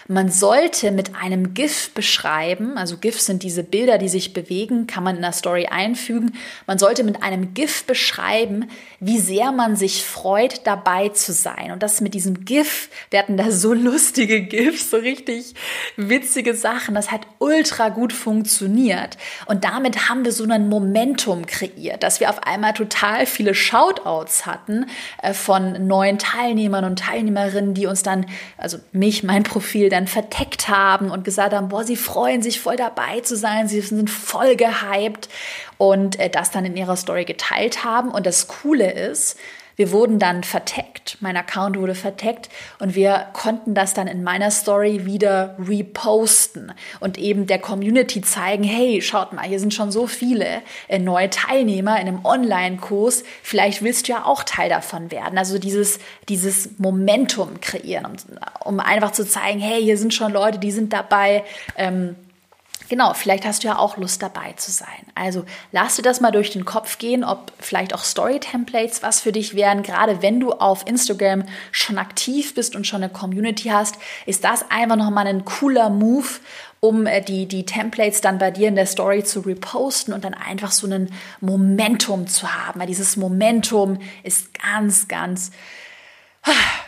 Man 0.08 0.30
sollte 0.30 0.92
mit 0.92 1.16
einem 1.16 1.56
GIF 1.56 1.90
beschreiben, 1.96 2.78
also 2.78 2.98
GIFs 2.98 3.26
sind 3.26 3.42
diese 3.42 3.64
Bilder, 3.64 3.98
die 3.98 4.08
sich 4.08 4.34
bewegen, 4.34 4.86
kann 4.86 5.04
man 5.04 5.16
in 5.16 5.24
der 5.24 5.32
Story 5.32 5.66
einfügen. 5.66 6.34
Man 6.68 6.78
sollte 6.78 7.04
mit 7.04 7.24
einem 7.24 7.56
GIF 7.56 7.86
beschreiben, 7.86 8.70
wie 9.00 9.18
sehr 9.18 9.52
man 9.52 9.76
sich 9.76 10.04
freut, 10.04 10.68
dabei 10.68 11.10
zu 11.10 11.34
sein. 11.34 11.72
Und 11.72 11.82
das 11.82 12.02
mit 12.02 12.14
diesem 12.14 12.46
GIF, 12.46 12.90
wir 13.10 13.18
hatten 13.18 13.36
da 13.36 13.50
so 13.50 13.74
lustige 13.74 14.44
GIFs, 14.44 14.92
so 14.92 14.98
richtig 14.98 15.56
witzige 15.98 16.54
Sachen. 16.54 16.94
Das 16.94 17.12
hat 17.12 17.22
ultra 17.40 17.90
gut 17.90 18.14
funktioniert. 18.14 19.18
Und 19.48 19.64
damit 19.64 20.08
haben 20.08 20.24
wir 20.24 20.32
so 20.32 20.44
ein 20.44 20.70
Momentum 20.70 21.48
kreiert, 21.48 22.04
dass 22.04 22.20
wir 22.20 22.30
auf 22.30 22.44
einmal 22.44 22.74
total 22.74 23.26
viele 23.26 23.56
Shoutouts 23.56 24.46
hatten 24.46 24.86
äh, 25.24 25.34
von 25.34 25.88
neuen 25.88 26.20
Teilnehmern 26.20 26.86
und 26.86 27.00
Teilnehmerinnen, 27.00 27.74
die 27.74 27.88
uns 27.88 28.04
dann, 28.04 28.28
also 28.58 28.78
mich, 28.92 29.24
mein 29.24 29.42
Profil 29.42 29.90
dann 29.96 30.08
verteckt 30.08 30.68
haben 30.68 31.10
und 31.10 31.24
gesagt 31.24 31.54
haben, 31.54 31.70
boah, 31.70 31.84
sie 31.84 31.96
freuen 31.96 32.42
sich 32.42 32.60
voll 32.60 32.76
dabei 32.76 33.22
zu 33.22 33.36
sein, 33.36 33.68
sie 33.68 33.82
sind 33.82 34.10
voll 34.10 34.56
gehypt 34.56 35.30
und 35.78 36.20
äh, 36.20 36.30
das 36.30 36.52
dann 36.52 36.66
in 36.66 36.76
ihrer 36.76 36.98
Story 36.98 37.26
geteilt 37.26 37.84
haben. 37.84 38.12
Und 38.12 38.26
das 38.26 38.48
Coole 38.48 38.92
ist, 38.92 39.38
wir 39.76 39.92
wurden 39.92 40.20
dann 40.20 40.44
verteckt, 40.44 41.18
mein 41.20 41.38
Account 41.38 41.78
wurde 41.78 41.96
verteckt 41.96 42.50
und 42.80 42.96
wir 42.96 43.28
konnten 43.34 43.74
das 43.74 43.94
dann 43.94 44.08
in 44.08 44.24
meiner 44.24 44.52
Story 44.52 45.06
wieder 45.06 45.56
reposten 45.60 46.74
und 47.00 47.18
eben 47.18 47.48
der 47.48 47.60
Community 47.60 48.22
zeigen, 48.22 48.64
hey, 48.64 49.02
schaut 49.02 49.34
mal, 49.34 49.46
hier 49.46 49.60
sind 49.60 49.74
schon 49.74 49.92
so 49.92 50.08
viele 50.08 50.62
äh, 50.88 51.00
neue 51.00 51.30
Teilnehmer 51.30 52.00
in 52.00 52.08
einem 52.08 52.26
Online-Kurs, 52.26 53.24
vielleicht 53.44 53.82
willst 53.82 54.08
du 54.08 54.14
ja 54.14 54.26
auch 54.26 54.44
Teil 54.44 54.70
davon 54.70 55.12
werden. 55.12 55.38
Also 55.38 55.60
dieses, 55.60 56.00
dieses 56.30 56.70
Momentum 56.78 57.60
kreieren, 57.62 58.06
um, 58.06 58.16
um 58.64 58.80
einfach 58.80 59.12
zu 59.12 59.28
zeigen, 59.28 59.60
hey, 59.60 59.82
hier 59.82 59.98
sind 59.98 60.14
schon 60.14 60.32
Leute, 60.32 60.60
die 60.60 60.72
sind 60.72 60.94
dabei. 60.94 61.44
Ähm, 61.78 62.16
Genau, 62.90 63.14
vielleicht 63.14 63.46
hast 63.46 63.64
du 63.64 63.68
ja 63.68 63.78
auch 63.78 63.98
Lust 63.98 64.22
dabei 64.22 64.54
zu 64.54 64.72
sein. 64.72 64.88
Also 65.16 65.46
lass 65.72 65.96
dir 65.96 66.02
das 66.04 66.22
mal 66.22 66.32
durch 66.32 66.52
den 66.52 66.66
Kopf 66.66 66.98
gehen, 66.98 67.24
ob 67.24 67.52
vielleicht 67.60 67.94
auch 67.94 68.04
Story-Templates 68.04 69.02
was 69.02 69.22
für 69.22 69.32
dich 69.32 69.56
wären. 69.56 69.82
Gerade 69.82 70.22
wenn 70.22 70.40
du 70.40 70.52
auf 70.52 70.86
Instagram 70.88 71.46
schon 71.72 71.98
aktiv 71.98 72.54
bist 72.54 72.76
und 72.76 72.86
schon 72.86 73.04
eine 73.04 73.12
Community 73.12 73.70
hast, 73.70 73.96
ist 74.26 74.44
das 74.44 74.66
einfach 74.70 74.98
nochmal 74.98 75.28
ein 75.28 75.46
cooler 75.46 75.90
Move, 75.90 76.28
um 76.80 77.08
äh, 77.08 77.22
die, 77.22 77.48
die 77.48 77.66
Templates 77.66 78.22
dann 78.22 78.38
bei 78.38 78.52
dir 78.52 78.68
in 78.68 78.76
der 78.76 78.86
Story 78.86 79.24
zu 79.24 79.40
reposten 79.40 80.14
und 80.14 80.24
dann 80.24 80.36
einfach 80.36 80.72
so 80.72 80.88
ein 80.88 81.10
Momentum 81.42 82.28
zu 82.28 82.54
haben. 82.54 82.80
Weil 82.80 82.88
dieses 82.88 83.18
Momentum 83.18 84.00
ist 84.24 84.54
ganz, 84.54 85.08
ganz, 85.08 85.52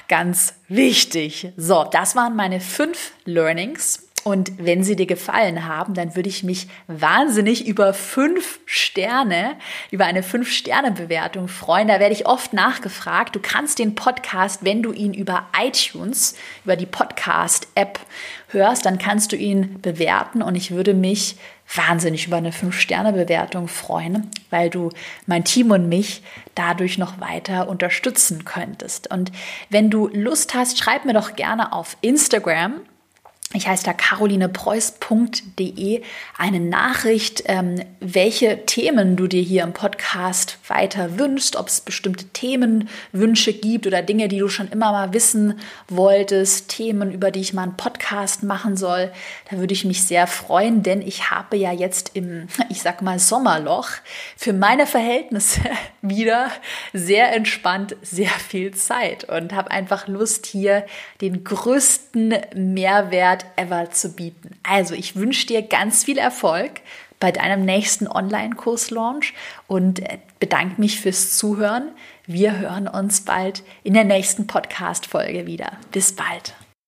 ganz 0.08 0.54
wichtig. 0.68 1.52
So, 1.58 1.86
das 1.86 2.16
waren 2.16 2.36
meine 2.36 2.60
fünf 2.60 3.14
Learnings 3.26 4.07
und 4.28 4.52
wenn 4.58 4.84
sie 4.84 4.98
dir 4.98 5.06
gefallen 5.06 5.70
haben, 5.70 5.94
dann 5.94 6.18
würde 6.18 6.28
ich 6.28 6.44
mich 6.44 6.68
wahnsinnig 6.88 7.66
über 7.66 7.94
fünf 7.94 8.60
Sterne, 8.66 9.56
über 9.90 10.04
eine 10.04 10.22
fünf 10.22 10.52
Sterne 10.52 10.92
Bewertung 10.92 11.48
freuen. 11.48 11.88
Da 11.88 12.02
werde 12.02 12.14
ich 12.14 12.26
oft 12.26 12.52
nachgefragt. 12.52 13.38
Du 13.38 13.40
kannst 13.40 13.80
den 13.80 13.96
Podcast, 13.96 14.66
wenn 14.66 14.84
du 14.84 14.92
ihn 14.92 15.14
über 15.14 15.48
iTunes, 15.58 16.36
über 16.66 16.76
die 16.76 16.86
Podcast 16.86 17.70
App 17.76 18.02
hörst, 18.50 18.86
dann 18.86 18.98
kannst 18.98 19.32
du 19.32 19.38
ihn 19.38 19.82
bewerten 19.82 20.42
und 20.42 20.56
ich 20.56 20.72
würde 20.72 20.94
mich 20.94 21.38
wahnsinnig 21.74 22.28
über 22.28 22.36
eine 22.36 22.52
fünf 22.52 22.78
Sterne 22.78 23.14
Bewertung 23.14 23.70
freuen, 23.70 24.30
weil 24.50 24.70
du 24.70 24.90
mein 25.26 25.46
Team 25.46 25.72
und 25.72 25.88
mich 25.88 26.22
dadurch 26.54 26.98
noch 26.98 27.22
weiter 27.22 27.70
unterstützen 27.70 28.44
könntest. 28.44 29.10
Und 29.10 29.32
wenn 29.70 29.90
du 29.90 30.10
Lust 30.10 30.54
hast, 30.54 30.78
schreib 30.78 31.06
mir 31.06 31.14
doch 31.14 31.38
gerne 31.38 31.72
auf 31.72 31.96
Instagram 32.02 32.82
ich 33.54 33.66
heiße 33.66 33.86
da 33.86 33.94
carolinepreuß.de 33.94 36.02
eine 36.38 36.60
Nachricht, 36.60 37.44
ähm, 37.46 37.82
welche 38.02 38.66
Themen 38.66 39.16
du 39.16 39.28
dir 39.28 39.42
hier 39.42 39.64
im 39.64 39.72
Podcast 39.72 40.58
weiter 40.68 41.18
wünschst, 41.18 41.56
ob 41.56 41.70
es 41.70 41.80
bestimmte 41.80 42.26
Themenwünsche 42.26 43.54
gibt 43.54 43.88
oder 43.88 44.02
Dinge, 44.02 44.28
die 44.28 44.40
du 44.40 44.50
schon 44.50 44.68
immer 44.68 44.92
mal 44.92 45.14
wissen 45.14 45.62
wolltest, 45.88 46.68
Themen, 46.68 47.10
über 47.10 47.32
die 47.32 47.40
ich 47.40 47.54
mal 47.54 47.64
einen 47.64 47.78
Podcast 47.78 48.44
machen 48.44 48.76
soll. 48.76 49.14
Da 49.50 49.58
würde 49.58 49.74
ich 49.74 49.86
mich 49.86 50.04
sehr 50.04 50.28
freuen, 50.28 50.84
denn 50.84 51.02
ich 51.02 51.32
habe 51.32 51.56
ja 51.56 51.72
jetzt 51.72 52.12
im, 52.16 52.50
ich 52.70 52.82
sag 52.82 53.02
mal, 53.02 53.18
Sommerloch 53.18 53.92
für 54.36 54.52
meine 54.52 54.86
Verhältnisse 54.86 55.62
wieder 56.02 56.52
sehr 56.92 57.34
entspannt 57.34 57.96
sehr 58.02 58.30
viel 58.30 58.74
Zeit 58.74 59.24
und 59.24 59.54
habe 59.54 59.72
einfach 59.72 60.10
Lust, 60.10 60.46
hier 60.46 60.86
den 61.22 61.46
größten 61.46 62.36
Mehrwert 62.54 63.37
Mehrwert 63.38 63.46
ever 63.56 63.92
zu 63.92 64.14
bieten. 64.14 64.52
Also 64.64 64.94
ich 64.94 65.16
wünsche 65.16 65.48
dir 65.48 65.62
ganz 65.62 66.04
viel 66.04 66.18
Erfolg 66.18 66.82
bei 67.20 67.32
deinem 67.32 67.66
nächsten 67.66 68.08
Online-Kurs-Launch 68.08 69.34
und 69.68 70.00
äh, 70.00 70.20
bedanke 70.40 70.80
mich 70.80 71.00
fürs 71.00 71.36
Zuhören. 71.38 71.90
Wir 72.28 72.58
hören 72.60 72.88
uns 72.88 73.22
bald 73.22 73.64
in 73.84 73.94
der 73.94 74.04
nächsten 74.04 74.46
Podcast-Folge 74.46 75.48
wieder. 75.48 75.72
Bis 75.92 76.14
bald. 76.14 76.54